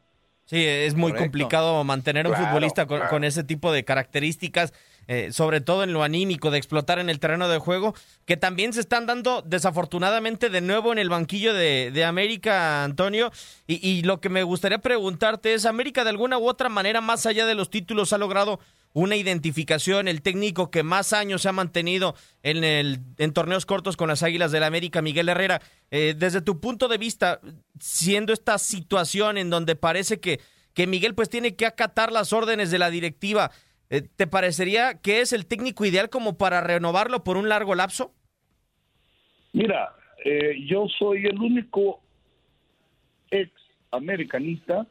Sí, 0.46 0.66
es 0.66 0.96
muy 0.96 1.14
complicado 1.14 1.84
mantener 1.84 2.26
un 2.26 2.34
futbolista 2.34 2.88
con, 2.88 3.24
ese 3.24 3.44
tipo 3.44 3.72
de 3.72 3.86
características, 3.86 4.74
eh, 5.08 5.32
sobre 5.32 5.62
todo 5.62 5.84
en 5.84 5.94
lo 5.94 6.02
anímico, 6.02 6.50
de 6.50 6.58
explotar 6.58 6.98
en 6.98 7.12
el 7.12 7.20
terreno 7.20 7.48
de 7.48 7.60
juego, 7.60 7.94
que 8.26 8.36
también 8.36 8.74
se 8.74 8.80
están 8.80 9.06
dando 9.06 9.44
desafortunadamente 9.44 10.50
de 10.50 10.62
nuevo 10.62 10.92
en 10.92 10.98
el 10.98 11.10
banquillo 11.10 11.54
de, 11.54 11.92
de 11.92 12.04
América, 12.04 12.84
Antonio. 12.84 13.32
Y, 13.68 13.88
y, 13.88 14.02
lo 14.02 14.20
que 14.22 14.30
me 14.30 14.42
gustaría 14.42 14.80
preguntarte 14.80 15.54
es, 15.54 15.68
¿América 15.68 16.04
de 16.04 16.10
alguna 16.10 16.40
u 16.40 16.50
otra 16.50 16.70
manera, 16.70 17.00
más 17.00 17.28
allá 17.28 17.46
de 17.46 17.54
los 17.54 17.70
títulos, 17.70 18.12
ha 18.12 18.18
logrado 18.18 18.60
una 18.94 19.16
identificación, 19.16 20.08
el 20.08 20.22
técnico 20.22 20.72
que 20.72 20.84
más 20.84 21.14
años 21.14 21.44
se 21.44 21.50
ha 21.50 21.54
mantenido 21.54 22.16
en, 22.44 22.64
el, 22.64 23.00
en 23.18 23.34
torneos 23.34 23.66
cortos 23.66 23.98
con 23.98 24.08
las 24.08 24.24
Águilas 24.24 24.52
del 24.52 24.62
la 24.62 24.68
América, 24.68 25.02
Miguel 25.02 25.30
Herrera. 25.30 25.62
Eh, 25.92 26.16
desde 26.18 26.42
tu 26.42 26.60
punto 26.60 26.88
de 26.88 26.98
vista, 26.98 27.40
siendo 27.80 28.34
esta 28.34 28.58
situación 28.58 29.38
en 29.38 29.50
donde 29.50 29.76
parece 29.76 30.20
que, 30.20 30.40
que 30.74 30.88
Miguel 30.88 31.16
pues 31.16 31.30
tiene 31.30 31.56
que 31.56 31.66
acatar 31.66 32.12
las 32.12 32.34
órdenes 32.34 32.72
de 32.72 32.80
la 32.80 32.90
directiva, 32.90 33.52
eh, 33.90 34.02
¿te 34.02 34.28
parecería 34.28 34.96
que 34.96 35.22
es 35.22 35.34
el 35.34 35.46
técnico 35.46 35.86
ideal 35.86 36.10
como 36.10 36.38
para 36.38 36.62
renovarlo 36.62 37.24
por 37.24 37.38
un 37.38 37.48
largo 37.48 37.76
lapso? 37.76 38.14
Mira, 39.54 39.96
eh, 40.26 40.56
yo 40.68 40.88
soy 40.98 41.26
el 41.26 41.40
único 41.40 42.02
ex 43.32 43.52
americanista 43.92 44.86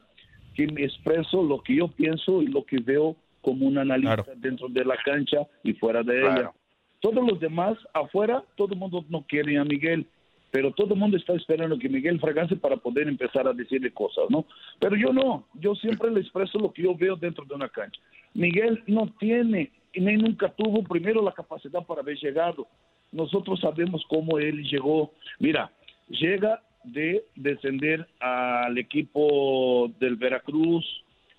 que 0.55 0.67
me 0.67 0.83
expreso 0.83 1.43
lo 1.43 1.61
que 1.61 1.75
yo 1.75 1.87
pienso 1.89 2.41
y 2.41 2.47
lo 2.47 2.65
que 2.65 2.79
veo 2.79 3.15
como 3.41 3.65
un 3.67 3.77
analista 3.77 4.25
dentro 4.37 4.67
de 4.67 4.85
la 4.85 4.97
cancha 4.97 5.39
y 5.63 5.73
fuera 5.73 6.03
de 6.03 6.21
ella. 6.21 6.51
Todos 6.99 7.25
los 7.25 7.39
demás 7.39 7.77
afuera, 7.93 8.43
todo 8.55 8.73
el 8.73 8.79
mundo 8.79 9.05
no 9.09 9.25
quiere 9.27 9.57
a 9.57 9.63
Miguel, 9.63 10.05
pero 10.51 10.71
todo 10.71 10.93
el 10.93 10.99
mundo 10.99 11.17
está 11.17 11.33
esperando 11.33 11.77
que 11.77 11.87
Miguel 11.87 12.19
fracase 12.19 12.55
para 12.55 12.77
poder 12.77 13.07
empezar 13.07 13.47
a 13.47 13.53
decirle 13.53 13.91
cosas, 13.91 14.25
¿no? 14.29 14.45
Pero 14.79 14.95
yo 14.95 15.13
no, 15.13 15.45
yo 15.53 15.75
siempre 15.75 16.11
le 16.11 16.21
expreso 16.21 16.59
lo 16.59 16.73
que 16.73 16.83
yo 16.83 16.95
veo 16.95 17.15
dentro 17.15 17.45
de 17.45 17.55
una 17.55 17.69
cancha. 17.69 17.99
Miguel 18.33 18.83
no 18.87 19.13
tiene, 19.19 19.71
ni 19.93 20.17
nunca 20.17 20.49
tuvo 20.49 20.83
primero 20.83 21.21
la 21.23 21.31
capacidad 21.31 21.85
para 21.85 22.01
haber 22.01 22.17
llegado. 22.17 22.67
Nosotros 23.11 23.59
sabemos 23.59 24.03
cómo 24.07 24.37
él 24.39 24.63
llegó. 24.63 25.11
Mira, 25.39 25.71
llega 26.09 26.61
de 26.83 27.23
descender 27.35 28.07
al 28.19 28.77
equipo 28.77 29.91
del 29.99 30.15
Veracruz, 30.15 30.85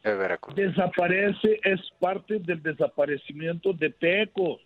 Desaparece, 0.03 1.61
es 1.63 1.81
parte 1.99 2.39
del 2.39 2.63
desaparecimiento 2.63 3.73
de 3.73 3.91
Tecos. 3.91 4.61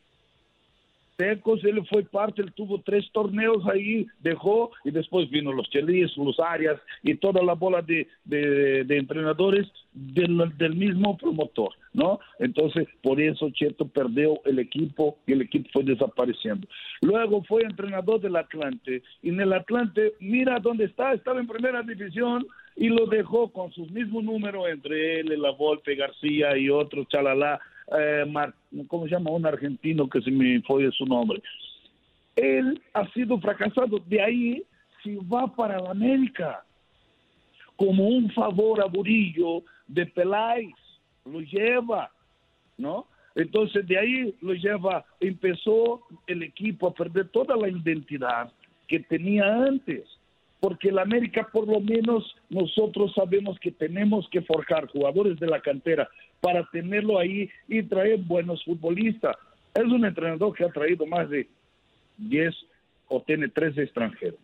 Tecos, 1.16 1.62
él 1.64 1.84
fue 1.88 2.02
parte, 2.02 2.42
él 2.42 2.52
tuvo 2.52 2.80
tres 2.80 3.08
torneos 3.12 3.64
ahí, 3.68 4.06
dejó, 4.20 4.72
y 4.84 4.90
después 4.90 5.30
vino 5.30 5.52
los 5.52 5.68
Chelis, 5.70 6.16
los 6.16 6.40
Arias 6.40 6.80
y 7.02 7.14
toda 7.14 7.42
la 7.42 7.54
bola 7.54 7.82
de, 7.82 8.08
de, 8.24 8.96
entrenadores 8.96 9.66
del, 9.92 10.52
del, 10.56 10.74
mismo 10.74 11.16
promotor, 11.16 11.72
¿no? 11.92 12.18
Entonces, 12.40 12.88
por 13.00 13.20
eso 13.20 13.50
Cheto 13.50 13.86
perdió 13.86 14.40
el 14.44 14.58
equipo 14.58 15.18
y 15.26 15.32
el 15.34 15.42
equipo 15.42 15.68
fue 15.72 15.84
desapareciendo. 15.84 16.66
Luego 17.00 17.44
fue 17.44 17.62
entrenador 17.62 18.20
del 18.20 18.34
Atlante, 18.34 19.02
y 19.22 19.28
en 19.28 19.40
el 19.40 19.52
Atlante, 19.52 20.14
mira 20.18 20.58
dónde 20.58 20.86
está, 20.86 21.12
estaba 21.12 21.38
en 21.38 21.46
primera 21.46 21.82
división, 21.82 22.44
y 22.76 22.88
lo 22.88 23.06
dejó 23.06 23.52
con 23.52 23.72
sus 23.72 23.90
mismos 23.90 24.24
números 24.24 24.66
entre 24.68 25.20
él, 25.20 25.40
La 25.40 25.50
Volpe, 25.50 25.94
García 25.94 26.56
y 26.56 26.68
otro, 26.68 27.04
Chalala, 27.04 27.60
eh, 27.96 28.24
¿cómo 28.88 29.04
se 29.04 29.10
llama? 29.10 29.30
Un 29.30 29.46
argentino 29.46 30.08
que 30.08 30.20
se 30.22 30.30
me 30.30 30.60
fue 30.62 30.90
su 30.92 31.06
nombre. 31.06 31.40
Él 32.34 32.82
ha 32.92 33.08
sido 33.12 33.38
fracasado, 33.38 33.98
de 34.06 34.20
ahí 34.20 34.62
si 35.02 35.16
va 35.16 35.46
para 35.54 35.80
la 35.80 35.90
América 35.90 36.64
como 37.76 38.08
un 38.08 38.30
favor 38.30 38.80
a 38.80 38.86
Burillo 38.86 39.62
de 39.86 40.06
Peláez, 40.06 40.74
lo 41.24 41.40
lleva, 41.40 42.10
¿no? 42.76 43.06
Entonces 43.34 43.86
de 43.86 43.98
ahí 43.98 44.34
lo 44.40 44.54
lleva, 44.54 45.04
empezó 45.20 46.02
el 46.26 46.42
equipo 46.42 46.88
a 46.88 46.94
perder 46.94 47.28
toda 47.28 47.56
la 47.56 47.68
identidad 47.68 48.52
que 48.86 49.00
tenía 49.00 49.44
antes 49.44 50.04
porque 50.64 50.88
el 50.88 50.98
América 50.98 51.46
por 51.52 51.68
lo 51.68 51.78
menos 51.78 52.24
nosotros 52.48 53.12
sabemos 53.14 53.58
que 53.58 53.70
tenemos 53.70 54.26
que 54.30 54.40
forjar 54.40 54.86
jugadores 54.86 55.38
de 55.38 55.46
la 55.46 55.60
cantera 55.60 56.08
para 56.40 56.66
tenerlo 56.72 57.18
ahí 57.18 57.50
y 57.68 57.82
traer 57.82 58.20
buenos 58.20 58.64
futbolistas. 58.64 59.36
Es 59.74 59.84
un 59.84 60.06
entrenador 60.06 60.54
que 60.54 60.64
ha 60.64 60.70
traído 60.70 61.04
más 61.04 61.28
de 61.28 61.46
10 62.16 62.54
o 63.08 63.20
tiene 63.20 63.48
13 63.48 63.82
extranjeros. 63.82 64.40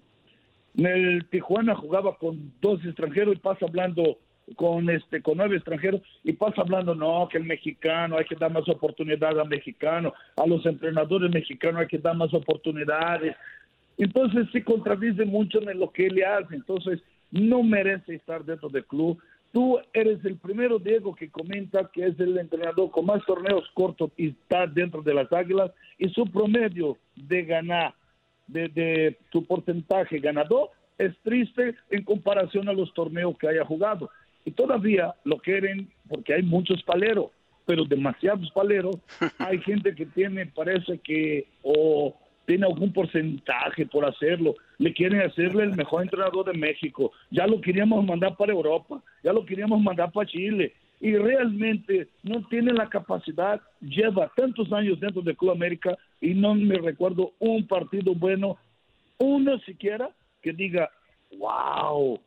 En 0.76 0.84
el 0.84 1.24
Tijuana 1.30 1.74
jugaba 1.74 2.14
con 2.18 2.52
dos 2.60 2.84
extranjeros 2.84 3.36
y 3.36 3.38
pasa 3.38 3.64
hablando 3.64 4.18
con 4.56 4.90
este 4.90 5.22
con 5.22 5.38
nueve 5.38 5.56
extranjeros 5.56 6.02
y 6.22 6.32
pasa 6.32 6.60
hablando 6.60 6.94
no 6.94 7.28
que 7.30 7.38
el 7.38 7.44
mexicano 7.44 8.18
hay 8.18 8.24
que 8.24 8.34
dar 8.34 8.52
más 8.52 8.68
oportunidades 8.68 9.38
al 9.38 9.48
mexicano 9.48 10.12
a 10.36 10.46
los 10.46 10.66
entrenadores 10.66 11.30
mexicanos 11.30 11.82
hay 11.82 11.86
que 11.86 11.98
dar 11.98 12.16
más 12.16 12.34
oportunidades 12.34 13.36
entonces 13.98 14.46
se 14.52 14.64
contradice 14.64 15.24
mucho 15.24 15.60
en 15.60 15.78
lo 15.78 15.90
que 15.90 16.06
él 16.06 16.22
hace 16.24 16.54
entonces 16.54 17.00
no 17.30 17.62
merece 17.62 18.14
estar 18.14 18.44
dentro 18.44 18.68
del 18.68 18.84
club 18.84 19.18
tú 19.52 19.78
eres 19.92 20.24
el 20.24 20.36
primero 20.36 20.78
Diego 20.78 21.14
que 21.14 21.30
comenta 21.30 21.90
que 21.92 22.06
es 22.06 22.20
el 22.20 22.38
entrenador 22.38 22.90
con 22.90 23.06
más 23.06 23.24
torneos 23.26 23.68
cortos 23.74 24.10
y 24.16 24.28
está 24.28 24.66
dentro 24.66 25.02
de 25.02 25.14
las 25.14 25.32
Águilas 25.32 25.70
y 25.98 26.08
su 26.08 26.24
promedio 26.24 26.96
de 27.16 27.44
ganar 27.44 27.94
de, 28.46 28.68
de 28.68 29.18
su 29.30 29.44
porcentaje 29.44 30.18
ganador 30.18 30.70
es 31.00 31.16
triste 31.22 31.74
en 31.88 32.04
comparación 32.04 32.68
a 32.68 32.74
los 32.74 32.92
torneos 32.92 33.36
que 33.38 33.48
haya 33.48 33.64
jugado. 33.64 34.10
Y 34.44 34.50
todavía 34.50 35.14
lo 35.24 35.38
quieren, 35.38 35.88
porque 36.08 36.34
hay 36.34 36.42
muchos 36.42 36.82
paleros, 36.82 37.30
pero 37.64 37.84
demasiados 37.84 38.50
paleros. 38.50 38.96
Hay 39.38 39.58
gente 39.60 39.94
que 39.94 40.06
tiene, 40.06 40.46
parece 40.46 40.98
que, 40.98 41.46
o 41.62 42.14
tiene 42.50 42.66
algún 42.66 42.92
porcentaje 42.92 43.86
por 43.86 44.04
hacerlo. 44.04 44.56
Le 44.78 44.92
quieren 44.92 45.20
hacerle 45.20 45.62
el 45.62 45.76
mejor 45.76 46.02
entrenador 46.02 46.44
de 46.52 46.58
México. 46.58 47.12
Ya 47.30 47.46
lo 47.46 47.60
queríamos 47.60 48.04
mandar 48.04 48.36
para 48.36 48.52
Europa, 48.52 49.00
ya 49.22 49.32
lo 49.32 49.44
queríamos 49.44 49.80
mandar 49.80 50.10
para 50.10 50.28
Chile. 50.28 50.72
Y 51.00 51.14
realmente 51.14 52.08
no 52.24 52.44
tiene 52.48 52.72
la 52.72 52.88
capacidad, 52.88 53.60
lleva 53.80 54.32
tantos 54.34 54.72
años 54.72 54.98
dentro 54.98 55.22
de 55.22 55.36
Club 55.36 55.52
América 55.52 55.96
y 56.20 56.34
no 56.34 56.56
me 56.56 56.74
recuerdo 56.74 57.34
un 57.38 57.68
partido 57.68 58.16
bueno, 58.16 58.58
uno 59.18 59.56
siquiera, 59.60 60.10
que 60.42 60.52
diga, 60.52 60.90
wow. 61.38 62.18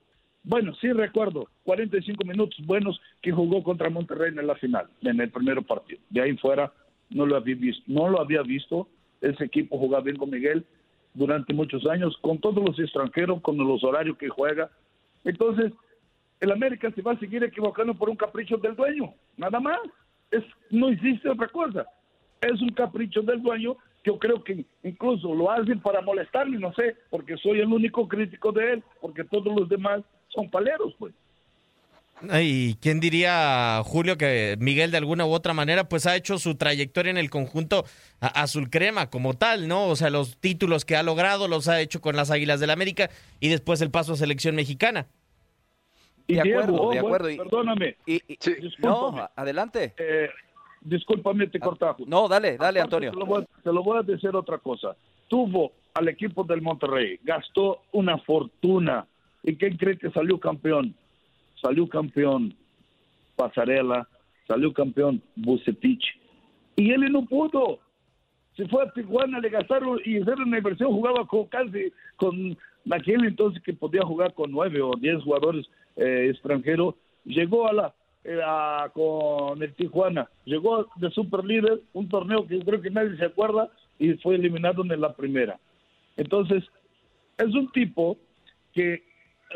Bueno, 0.42 0.74
sí 0.80 0.90
recuerdo, 0.94 1.50
45 1.64 2.24
minutos 2.24 2.66
buenos 2.66 2.98
que 3.22 3.34
jugó 3.34 3.62
contra 3.62 3.90
Monterrey 3.90 4.30
en 4.30 4.48
la 4.48 4.56
final, 4.56 4.88
en 5.02 5.20
el 5.20 5.30
primer 5.30 5.62
partido. 5.64 6.00
De 6.10 6.22
ahí 6.22 6.38
fuera 6.38 6.72
no 7.10 7.26
lo 7.26 7.36
había 7.36 7.56
visto, 7.56 7.84
no 7.88 8.08
lo 8.08 8.22
había 8.22 8.42
visto. 8.42 8.88
Ese 9.24 9.46
equipo 9.46 9.78
jugaba 9.78 10.04
bien 10.04 10.18
con 10.18 10.30
Miguel 10.30 10.64
durante 11.16 11.54
muchos 11.54 11.86
años, 11.88 12.16
con 12.22 12.40
todos 12.40 12.64
los 12.64 12.78
extranjeros, 12.80 13.42
con 13.42 13.58
los 13.58 13.84
horarios 13.84 14.18
que 14.18 14.30
juega. 14.30 14.70
Entonces, 15.24 15.72
el 16.40 16.52
América 16.52 16.92
se 16.92 17.02
va 17.02 17.14
a 17.14 17.20
seguir 17.20 17.44
equivocando 17.44 17.96
por 17.96 18.10
un 18.10 18.16
capricho 18.16 18.58
del 18.58 18.76
dueño, 18.76 19.14
nada 19.38 19.60
más. 19.60 19.80
No 20.70 20.90
existe 20.90 21.30
otra 21.30 21.48
cosa. 21.48 21.88
Es 22.42 22.62
un 22.62 22.70
capricho 22.70 23.22
del 23.22 23.42
dueño 23.42 23.78
yo 24.04 24.20
creo 24.20 24.44
que 24.44 24.66
incluso 24.84 25.34
lo 25.34 25.50
hacen 25.50 25.80
para 25.80 26.02
molestarme, 26.02 26.58
no 26.58 26.74
sé, 26.74 26.96
porque 27.10 27.38
soy 27.38 27.62
el 27.62 27.72
único 27.72 28.08
crítico 28.08 28.52
de 28.52 28.74
él, 28.74 28.84
porque 29.00 29.24
todos 29.24 29.54
los 29.58 29.70
demás 29.70 30.02
son 30.28 30.50
paleros, 30.50 30.94
pues. 31.00 31.14
¿Y 32.32 32.76
quién 32.76 33.00
diría, 33.00 33.82
Julio, 33.84 34.18
que 34.18 34.56
Miguel 34.60 34.92
de 34.92 34.98
alguna 34.98 35.26
u 35.26 35.32
otra 35.32 35.54
manera 35.54 35.90
pues 35.90 36.06
ha 36.06 36.16
hecho 36.16 36.38
su 36.38 36.56
trayectoria 36.56 37.10
en 37.10 37.18
el 37.18 37.30
conjunto 37.30 37.86
azul 38.20 38.70
crema 38.70 39.10
como 39.10 39.34
tal, 39.34 39.68
¿no? 39.68 39.88
O 39.88 39.96
sea, 39.96 40.10
los 40.10 40.38
títulos 40.38 40.86
que 40.86 40.96
ha 40.96 41.04
logrado 41.04 41.48
los 41.48 41.68
ha 41.68 41.82
hecho 41.82 42.00
con 42.00 42.16
las 42.16 42.32
Águilas 42.32 42.60
del 42.60 42.70
América 42.70 43.10
y 43.40 43.50
después 43.50 43.82
el 43.82 43.92
paso 43.92 44.14
a 44.14 44.16
selección 44.16 44.56
mexicana. 44.56 45.08
de 46.28 46.40
acuerdo, 46.40 46.92
de 46.92 47.00
acuerdo. 47.00 47.28
perdóname. 47.38 47.98
no, 48.80 49.30
adelante. 49.36 49.94
Eh, 49.98 50.30
discúlpame, 50.82 51.48
te 51.48 51.60
cortajo. 51.60 52.04
No, 52.08 52.30
dale, 52.30 52.58
dale, 52.58 52.80
Antonio. 52.80 53.12
Te 53.12 53.18
lo, 53.18 53.84
voy, 53.84 53.98
a 53.98 54.02
decir 54.04 54.34
otra 54.36 54.60
cosa. 54.60 54.96
Tuvo 55.28 55.74
al 55.94 56.08
equipo 56.08 56.44
del 56.44 56.62
Monterrey, 56.62 57.20
gastó 57.24 57.82
una 57.92 58.18
fortuna. 58.20 59.06
¿Y 59.44 59.58
quién 59.58 59.76
cree 59.76 59.98
que 59.98 60.10
salió 60.12 60.40
campeón? 60.40 60.96
Salió 61.64 61.88
campeón 61.88 62.54
Pasarela, 63.36 64.08
salió 64.48 64.72
campeón 64.74 65.22
Bucetich. 65.36 66.04
Y 66.76 66.92
él 66.92 67.12
no 67.12 67.26
pudo. 67.26 67.80
Se 68.56 68.68
fue 68.68 68.84
a 68.84 68.92
Tijuana, 68.92 69.40
le 69.40 69.50
gastaron 69.50 70.00
y 70.06 70.18
en 70.18 70.30
una 70.30 70.58
inversión 70.58 70.92
jugaba 70.92 71.26
con 71.26 71.46
casi 71.46 71.92
con 72.18 72.56
aquel 72.92 73.26
entonces 73.26 73.64
que 73.64 73.74
podía 73.74 74.04
jugar 74.04 74.34
con 74.36 74.52
nueve 74.52 74.82
o 74.82 74.92
diez 75.00 75.24
jugadores 75.24 75.66
eh, 75.96 76.28
extranjeros. 76.30 76.96
Llegó 77.26 77.68
a 77.68 77.74
la 77.74 77.94
era 78.24 78.92
con 78.94 79.62
el 79.62 79.74
Tijuana. 79.74 80.30
Llegó 80.46 80.88
de 80.98 81.10
super 81.12 81.44
líder, 81.44 81.82
un 81.94 82.08
torneo 82.10 82.46
que 82.48 82.60
creo 82.60 82.82
que 82.82 82.90
nadie 82.90 83.18
se 83.18 83.26
acuerda, 83.26 83.70
y 84.00 84.14
fue 84.16 84.36
eliminado 84.36 84.84
en 84.84 85.02
la 85.02 85.14
primera. 85.14 85.60
Entonces, 86.18 86.64
es 87.38 87.54
un 87.54 87.72
tipo 87.72 88.18
que 88.74 89.04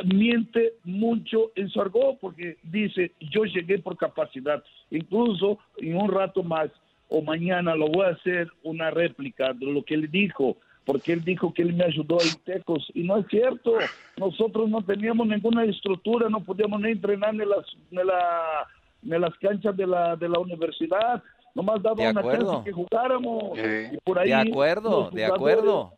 miente 0.05 0.73
mucho 0.83 1.51
en 1.55 1.69
su 1.69 1.81
argot 1.81 2.19
porque 2.19 2.57
dice, 2.63 3.11
yo 3.19 3.45
llegué 3.45 3.79
por 3.79 3.97
capacidad. 3.97 4.63
Incluso 4.91 5.59
en 5.77 5.97
un 5.97 6.09
rato 6.11 6.43
más 6.43 6.69
o 7.09 7.21
mañana 7.21 7.75
lo 7.75 7.87
voy 7.87 8.05
a 8.05 8.09
hacer 8.09 8.49
una 8.63 8.91
réplica 8.91 9.53
de 9.53 9.65
lo 9.65 9.83
que 9.83 9.95
él 9.95 10.11
dijo 10.11 10.57
porque 10.87 11.11
él 11.11 11.23
dijo 11.23 11.53
que 11.53 11.63
él 11.63 11.73
me 11.73 11.83
ayudó 11.83 12.15
a 12.15 12.43
Tecos 12.45 12.89
y 12.93 13.03
no 13.03 13.17
es 13.17 13.27
cierto. 13.27 13.73
Nosotros 14.15 14.69
no 14.69 14.81
teníamos 14.81 15.27
ninguna 15.27 15.65
estructura, 15.65 16.29
no 16.29 16.39
podíamos 16.39 16.79
ni 16.79 16.91
entrenar 16.91 17.31
en 17.31 17.49
las, 17.49 17.65
en 17.91 18.07
la, 18.07 18.67
en 19.03 19.21
las 19.21 19.37
canchas 19.37 19.75
de 19.75 19.85
la, 19.85 20.15
de 20.15 20.29
la 20.29 20.39
universidad. 20.39 21.21
Nomás 21.53 21.83
daba 21.83 22.09
una 22.09 22.23
chance 22.23 22.63
que 22.63 22.71
jugáramos. 22.71 23.59
Y 23.91 23.97
por 23.97 24.17
ahí 24.17 24.29
de 24.29 24.35
acuerdo, 24.35 25.09
de 25.11 25.25
acuerdo. 25.25 25.93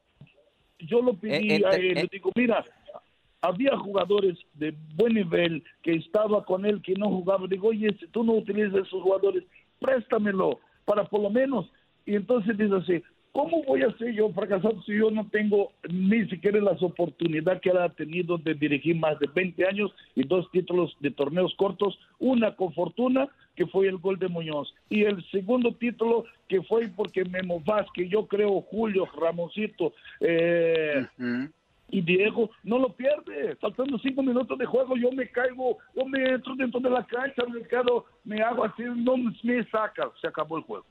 Yo 0.80 1.02
lo 1.04 1.14
pedí 1.14 1.64
a 1.64 1.70
él, 1.76 1.94
le 1.94 2.08
digo, 2.12 2.32
mira, 2.34 2.66
había 3.42 3.78
jugadores 3.78 4.38
de 4.54 4.76
buen 4.96 5.14
nivel 5.14 5.64
que 5.82 5.94
estaba 5.94 6.44
con 6.44 6.66
él 6.66 6.82
que 6.82 6.94
no 6.94 7.10
jugaba. 7.10 7.48
Digo, 7.48 7.70
oye, 7.70 7.96
si 8.00 8.08
tú 8.08 8.24
no 8.24 8.34
utilizas 8.34 8.88
esos 8.88 9.02
jugadores, 9.02 9.44
préstamelo 9.80 10.60
para 10.86 11.04
por 11.06 11.22
lo 11.22 11.30
menos. 11.30 11.72
Y 12.06 12.16
entonces 12.16 12.58
dice 12.58 12.76
así, 12.76 13.04
¿Cómo 13.32 13.64
voy 13.64 13.84
a 13.84 13.96
ser 13.98 14.12
yo 14.14 14.30
fracasado 14.34 14.82
si 14.84 14.98
yo 14.98 15.12
no 15.12 15.28
tengo 15.30 15.72
ni 15.88 16.28
siquiera 16.30 16.60
las 16.60 16.82
oportunidades 16.82 17.62
que 17.62 17.70
él 17.70 17.78
ha 17.78 17.90
tenido 17.90 18.40
de 18.40 18.56
dirigir 18.56 18.96
más 18.96 19.20
de 19.20 19.30
20 19.34 19.68
años 19.68 19.92
y 20.16 20.24
dos 20.24 20.50
títulos 20.52 20.96
de 21.00 21.12
torneos 21.12 21.54
cortos? 21.56 22.00
Una 22.18 22.56
con 22.56 22.74
fortuna, 22.74 23.30
que 23.56 23.68
fue 23.68 23.88
el 23.88 23.98
gol 23.98 24.18
de 24.18 24.30
Muñoz, 24.30 24.74
y 24.90 25.04
el 25.04 25.24
segundo 25.30 25.76
título 25.76 26.26
que 26.48 26.64
fue 26.64 26.88
porque 26.88 27.24
Memo 27.24 27.60
Vázquez, 27.60 28.10
yo 28.10 28.26
creo 28.26 28.62
Julio, 28.62 29.06
Ramosito, 29.16 29.94
eh, 30.22 31.06
y 31.92 32.02
Diego 32.02 32.50
no 32.64 32.80
lo 32.80 32.94
pierde. 32.94 33.56
Faltando 33.58 33.98
cinco 34.00 34.24
minutos 34.24 34.58
de 34.58 34.66
juego, 34.66 34.96
yo 34.96 35.12
me 35.12 35.30
caigo, 35.30 35.78
yo 35.96 36.06
me 36.06 36.24
entro 36.30 36.56
dentro 36.56 36.80
de 36.80 36.90
la 36.90 37.06
cancha, 37.06 37.44
me 37.52 37.62
quedo, 37.68 38.06
me 38.24 38.42
hago 38.42 38.66
así, 38.66 38.84
no 38.84 39.18
me 39.18 39.64
saca, 39.70 40.10
se 40.22 40.28
acabó 40.28 40.58
el 40.58 40.64
juego. 40.64 40.86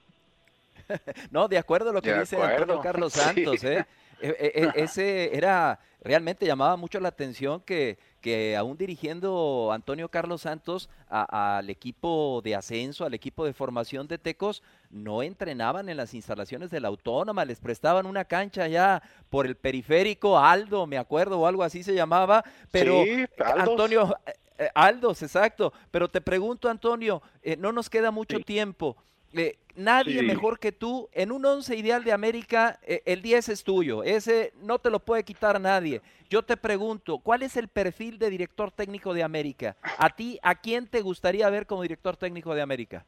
no, 1.31 1.49
de 1.49 1.59
acuerdo 1.59 1.91
a 1.91 1.93
lo 1.93 2.03
que 2.03 2.15
dice 2.15 2.41
Antonio 2.41 2.81
Carlos 2.81 3.13
Santos, 3.15 3.63
¿eh? 3.65 3.87
E, 4.21 4.29
e, 4.29 4.63
e, 4.63 4.73
ese 4.85 5.37
era, 5.37 5.79
realmente 6.01 6.47
llamaba 6.47 6.77
mucho 6.77 7.01
la 7.01 7.09
atención 7.09 7.61
que, 7.61 7.99
que 8.21 8.57
aún 8.57 8.77
dirigiendo 8.77 9.71
Antonio 9.73 10.09
Carlos 10.09 10.43
Santos 10.43 10.89
al 11.09 11.71
equipo 11.71 12.41
de 12.43 12.55
ascenso, 12.55 13.05
al 13.05 13.15
equipo 13.15 13.45
de 13.45 13.53
formación 13.53 14.09
de 14.09 14.19
Tecos, 14.19 14.63
no 14.91 15.23
entrenaban 15.23 15.89
en 15.89 15.97
las 15.97 16.15
instalaciones 16.15 16.71
de 16.71 16.81
la 16.81 16.89
Autónoma, 16.89 17.45
les 17.45 17.61
prestaban 17.61 18.07
una 18.07 18.25
cancha 18.25 18.67
ya 18.69 19.03
por 19.31 19.47
el 19.47 19.57
periférico, 19.57 20.39
Aldo, 20.39 20.87
me 20.87 20.99
acuerdo, 20.99 21.41
o 21.41 21.47
algo 21.47 21.63
así 21.63 21.83
se 21.83 21.95
llamaba, 21.95 22.45
pero 22.71 23.05
Antonio, 23.39 24.17
eh, 24.27 24.33
eh, 24.59 24.71
Aldos, 24.75 25.23
exacto, 25.23 25.73
pero 25.91 26.09
te 26.09 26.21
pregunto 26.21 26.69
Antonio, 26.69 27.23
eh, 27.43 27.57
no 27.57 27.73
nos 27.73 27.89
queda 27.89 28.11
mucho 28.11 28.41
tiempo. 28.41 28.97
Eh, 29.35 29.57
nadie 29.77 30.23
mejor 30.23 30.59
que 30.59 30.73
tú. 30.73 31.09
En 31.13 31.33
un 31.33 31.45
once 31.45 31.77
ideal 31.77 32.05
de 32.05 32.13
América, 32.13 32.79
eh, 32.87 33.03
el 33.05 33.23
10 33.23 33.51
es 33.51 33.65
tuyo. 33.65 34.03
Ese 34.03 34.53
no 34.63 34.79
te 34.79 34.91
lo 34.91 35.01
puede 35.01 35.25
quitar 35.25 35.61
nadie. 35.61 36.01
Yo 36.31 36.43
te 36.43 36.57
pregunto, 36.57 37.19
¿cuál 37.19 37.43
es 37.43 37.57
el 37.57 37.69
perfil 37.69 38.19
de 38.19 38.31
director 38.31 38.71
técnico 38.71 39.15
de 39.15 39.23
América? 39.23 39.77
¿A 39.99 40.11
ti, 40.11 40.39
a 40.43 40.55
quién 40.55 40.87
te 40.87 41.01
gustaría 41.01 41.49
ver 41.49 41.67
como 41.67 41.83
director 41.83 42.17
técnico 42.17 42.55
de 42.55 42.61
América? 42.61 43.05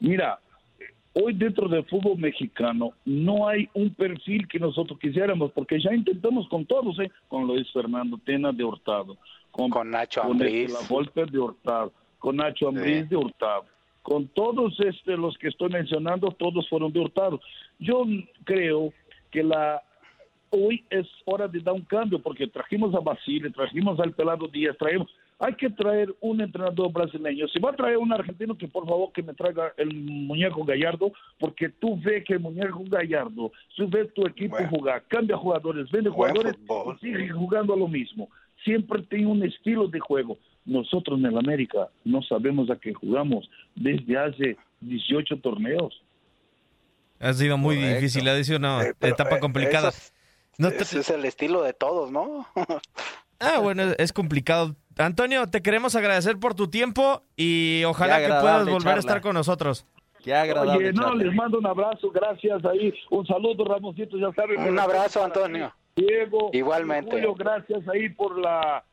Mira, 0.00 0.38
hoy 1.12 1.34
dentro 1.34 1.68
del 1.68 1.84
fútbol 1.84 2.18
mexicano 2.18 2.92
no 3.04 3.48
hay 3.48 3.68
un 3.74 3.92
perfil 3.94 4.48
que 4.48 4.58
nosotros 4.58 4.98
quisiéramos, 4.98 5.52
porque 5.52 5.78
ya 5.80 5.94
intentamos 5.94 6.48
con 6.48 6.64
todos, 6.64 6.98
¿eh? 7.00 7.10
con 7.28 7.46
Luis 7.46 7.70
Fernando 7.72 8.18
Tena 8.24 8.50
de 8.50 8.64
Hurtado, 8.64 9.18
con, 9.50 9.90
Nacho 9.90 10.22
con 10.22 10.32
Ambriz, 10.32 10.72
la 10.72 11.24
de 11.26 11.38
Hurtado, 11.38 11.92
con 12.18 12.36
Nacho 12.36 12.68
Ambriz 12.68 13.08
de 13.10 13.16
Hurtado 13.16 13.75
con 14.06 14.28
todos 14.28 14.78
este, 14.78 15.16
los 15.16 15.36
que 15.36 15.48
estoy 15.48 15.68
mencionando, 15.68 16.30
todos 16.30 16.68
fueron 16.68 16.92
de 16.92 17.00
Hurtado. 17.00 17.40
Yo 17.80 18.04
creo 18.44 18.92
que 19.32 19.42
la 19.42 19.82
hoy 20.50 20.84
es 20.90 21.08
hora 21.24 21.48
de 21.48 21.58
dar 21.58 21.74
un 21.74 21.82
cambio, 21.82 22.20
porque 22.22 22.46
trajimos 22.46 22.94
a 22.94 23.00
Basile, 23.00 23.50
trajimos 23.50 23.98
al 23.98 24.12
Pelado 24.12 24.46
Díaz, 24.46 24.76
traemos, 24.78 25.12
hay 25.40 25.54
que 25.54 25.70
traer 25.70 26.14
un 26.20 26.40
entrenador 26.40 26.92
brasileño. 26.92 27.48
Si 27.48 27.58
va 27.58 27.70
a 27.70 27.76
traer 27.76 27.98
un 27.98 28.12
argentino, 28.12 28.56
que 28.56 28.68
por 28.68 28.86
favor 28.86 29.10
que 29.12 29.24
me 29.24 29.34
traiga 29.34 29.72
el 29.76 29.92
muñeco 29.92 30.64
Gallardo, 30.64 31.10
porque 31.40 31.68
tú 31.68 32.00
ves 32.00 32.22
que 32.24 32.34
el 32.34 32.40
muñeco 32.40 32.84
Gallardo, 32.86 33.50
tú 33.76 33.88
ves 33.88 34.14
tu 34.14 34.24
equipo 34.24 34.56
jugar, 34.70 35.02
cambia 35.08 35.36
jugadores, 35.36 35.90
vende 35.90 36.10
jugadores 36.10 36.54
y 36.58 36.98
sigue 37.00 37.28
jugando 37.30 37.74
lo 37.74 37.88
mismo. 37.88 38.28
Siempre 38.62 39.02
tiene 39.02 39.26
un 39.26 39.42
estilo 39.42 39.88
de 39.88 39.98
juego. 39.98 40.38
Nosotros 40.66 41.18
en 41.18 41.26
el 41.26 41.38
América 41.38 41.88
no 42.04 42.22
sabemos 42.22 42.70
a 42.70 42.76
qué 42.76 42.92
jugamos 42.92 43.48
desde 43.74 44.18
hace 44.18 44.56
18 44.80 45.38
torneos. 45.38 46.02
Ha 47.20 47.32
sido 47.32 47.56
muy 47.56 47.76
difícil, 47.76 48.28
ha 48.28 48.42
sido 48.44 48.58
una 48.58 48.82
eh, 48.82 48.94
etapa 49.00 49.36
eh, 49.36 49.40
complicada. 49.40 49.88
ese 49.88 51.00
es 51.00 51.10
el 51.10 51.24
estilo 51.24 51.62
de 51.62 51.72
todos, 51.72 52.10
¿no? 52.10 52.46
ah, 53.40 53.58
bueno, 53.60 53.84
es 53.96 54.12
complicado. 54.12 54.76
Antonio, 54.98 55.46
te 55.46 55.62
queremos 55.62 55.94
agradecer 55.94 56.38
por 56.38 56.54
tu 56.54 56.68
tiempo 56.68 57.22
y 57.36 57.84
ojalá 57.84 58.18
que 58.18 58.28
puedas 58.28 58.68
volver 58.68 58.96
a 58.96 59.00
estar 59.00 59.20
con 59.20 59.34
nosotros. 59.34 59.86
Qué 60.22 60.34
agradable. 60.34 60.88
Oye, 60.88 60.92
no, 60.92 61.14
les 61.14 61.32
mando 61.34 61.58
un 61.58 61.66
abrazo, 61.66 62.10
gracias 62.10 62.64
ahí. 62.64 62.92
Un 63.10 63.26
saludo, 63.26 63.64
Ramosito, 63.64 64.18
ya 64.18 64.32
saben. 64.32 64.60
Un 64.60 64.78
abrazo, 64.78 65.24
Antonio. 65.24 65.72
Diego. 65.94 66.50
Igualmente. 66.52 67.12
Julio, 67.12 67.34
gracias 67.34 67.86
ahí 67.88 68.08
por 68.08 68.38
la 68.38 68.84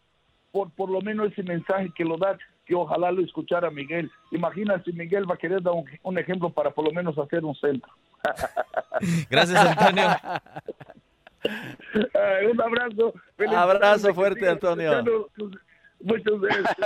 por 0.53 0.71
por 0.71 0.89
lo 0.89 1.01
menos 1.01 1.31
ese 1.31 1.43
mensaje 1.43 1.91
que 1.95 2.05
lo 2.05 2.15
da 2.17 2.37
que 2.65 2.75
ojalá 2.75 3.11
lo 3.11 3.21
escuchara 3.21 3.69
Miguel. 3.69 4.09
Imagina 4.31 4.81
si 4.85 4.93
Miguel 4.93 5.29
va 5.29 5.35
a 5.35 5.37
querer 5.37 5.61
dar 5.61 5.73
un, 6.03 6.17
ejemplo 6.17 6.49
para 6.49 6.71
por 6.71 6.85
lo 6.85 6.91
menos 6.91 7.17
hacer 7.17 7.43
un 7.43 7.55
centro. 7.55 7.91
Gracias, 9.29 9.59
Antonio. 9.59 10.07
un 12.51 12.61
abrazo. 12.61 13.13
abrazo 13.53 14.13
fuerte, 14.13 14.47
Antonio. 14.47 15.27
Muchas 15.99 16.39
gracias. 16.39 16.77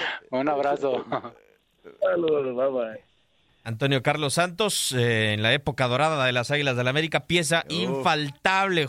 un 0.30 0.48
abrazo. 0.48 1.04
Saludos, 2.00 2.56
bye 2.56 2.68
bye. 2.70 3.04
Antonio 3.64 4.02
Carlos 4.02 4.34
Santos, 4.34 4.92
eh, 4.92 5.34
en 5.34 5.42
la 5.42 5.52
época 5.52 5.88
dorada 5.88 6.24
de 6.26 6.32
las 6.32 6.50
Águilas 6.50 6.76
del 6.76 6.84
la 6.84 6.90
América, 6.90 7.26
pieza 7.26 7.64
infaltable. 7.68 8.88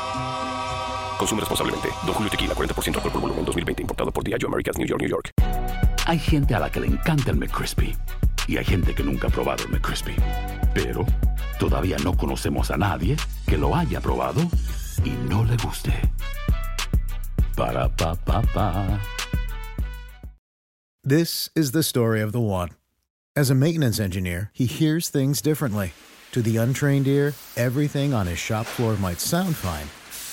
Consume 1.21 1.39
responsablemente. 1.39 1.89
Don 2.03 2.15
Julio 2.15 2.31
Tequila, 2.31 2.55
40% 2.55 2.95
alcohol 2.95 3.11
por 3.11 3.21
volumen, 3.21 3.45
2020. 3.45 3.83
Importado 3.83 4.11
por 4.11 4.23
Diageo 4.23 4.47
Americas, 4.47 4.75
New 4.79 4.87
York, 4.87 5.01
New 5.01 5.07
York. 5.07 5.29
Hay 6.07 6.17
gente 6.17 6.55
a 6.55 6.59
la 6.59 6.71
que 6.71 6.79
le 6.79 6.87
encanta 6.87 7.29
el 7.29 7.37
McCrispy. 7.37 7.95
Y 8.47 8.57
hay 8.57 8.65
gente 8.65 8.95
que 8.95 9.03
nunca 9.03 9.27
ha 9.27 9.29
probado 9.29 9.63
el 9.63 9.69
McCrispy. 9.69 10.15
Pero 10.73 11.05
todavía 11.59 11.97
no 12.03 12.17
conocemos 12.17 12.71
a 12.71 12.77
nadie 12.77 13.17
que 13.45 13.55
lo 13.55 13.75
haya 13.75 14.01
probado 14.01 14.41
y 15.05 15.11
no 15.29 15.45
le 15.45 15.57
guste. 15.57 15.93
Para, 17.55 17.87
pa, 17.87 18.15
pa, 18.15 18.41
pa. 18.51 18.99
This 21.03 21.51
is 21.55 21.71
the 21.71 21.83
story 21.83 22.21
of 22.21 22.31
the 22.31 22.41
one. 22.41 22.69
As 23.35 23.51
a 23.51 23.55
maintenance 23.55 23.99
engineer, 23.99 24.49
he 24.53 24.65
hears 24.65 25.09
things 25.09 25.39
differently. 25.39 25.93
To 26.31 26.41
the 26.41 26.57
untrained 26.57 27.07
ear, 27.07 27.35
everything 27.55 28.11
on 28.11 28.25
his 28.25 28.39
shop 28.39 28.65
floor 28.65 28.97
might 28.97 29.19
sound 29.19 29.55
fine 29.55 29.87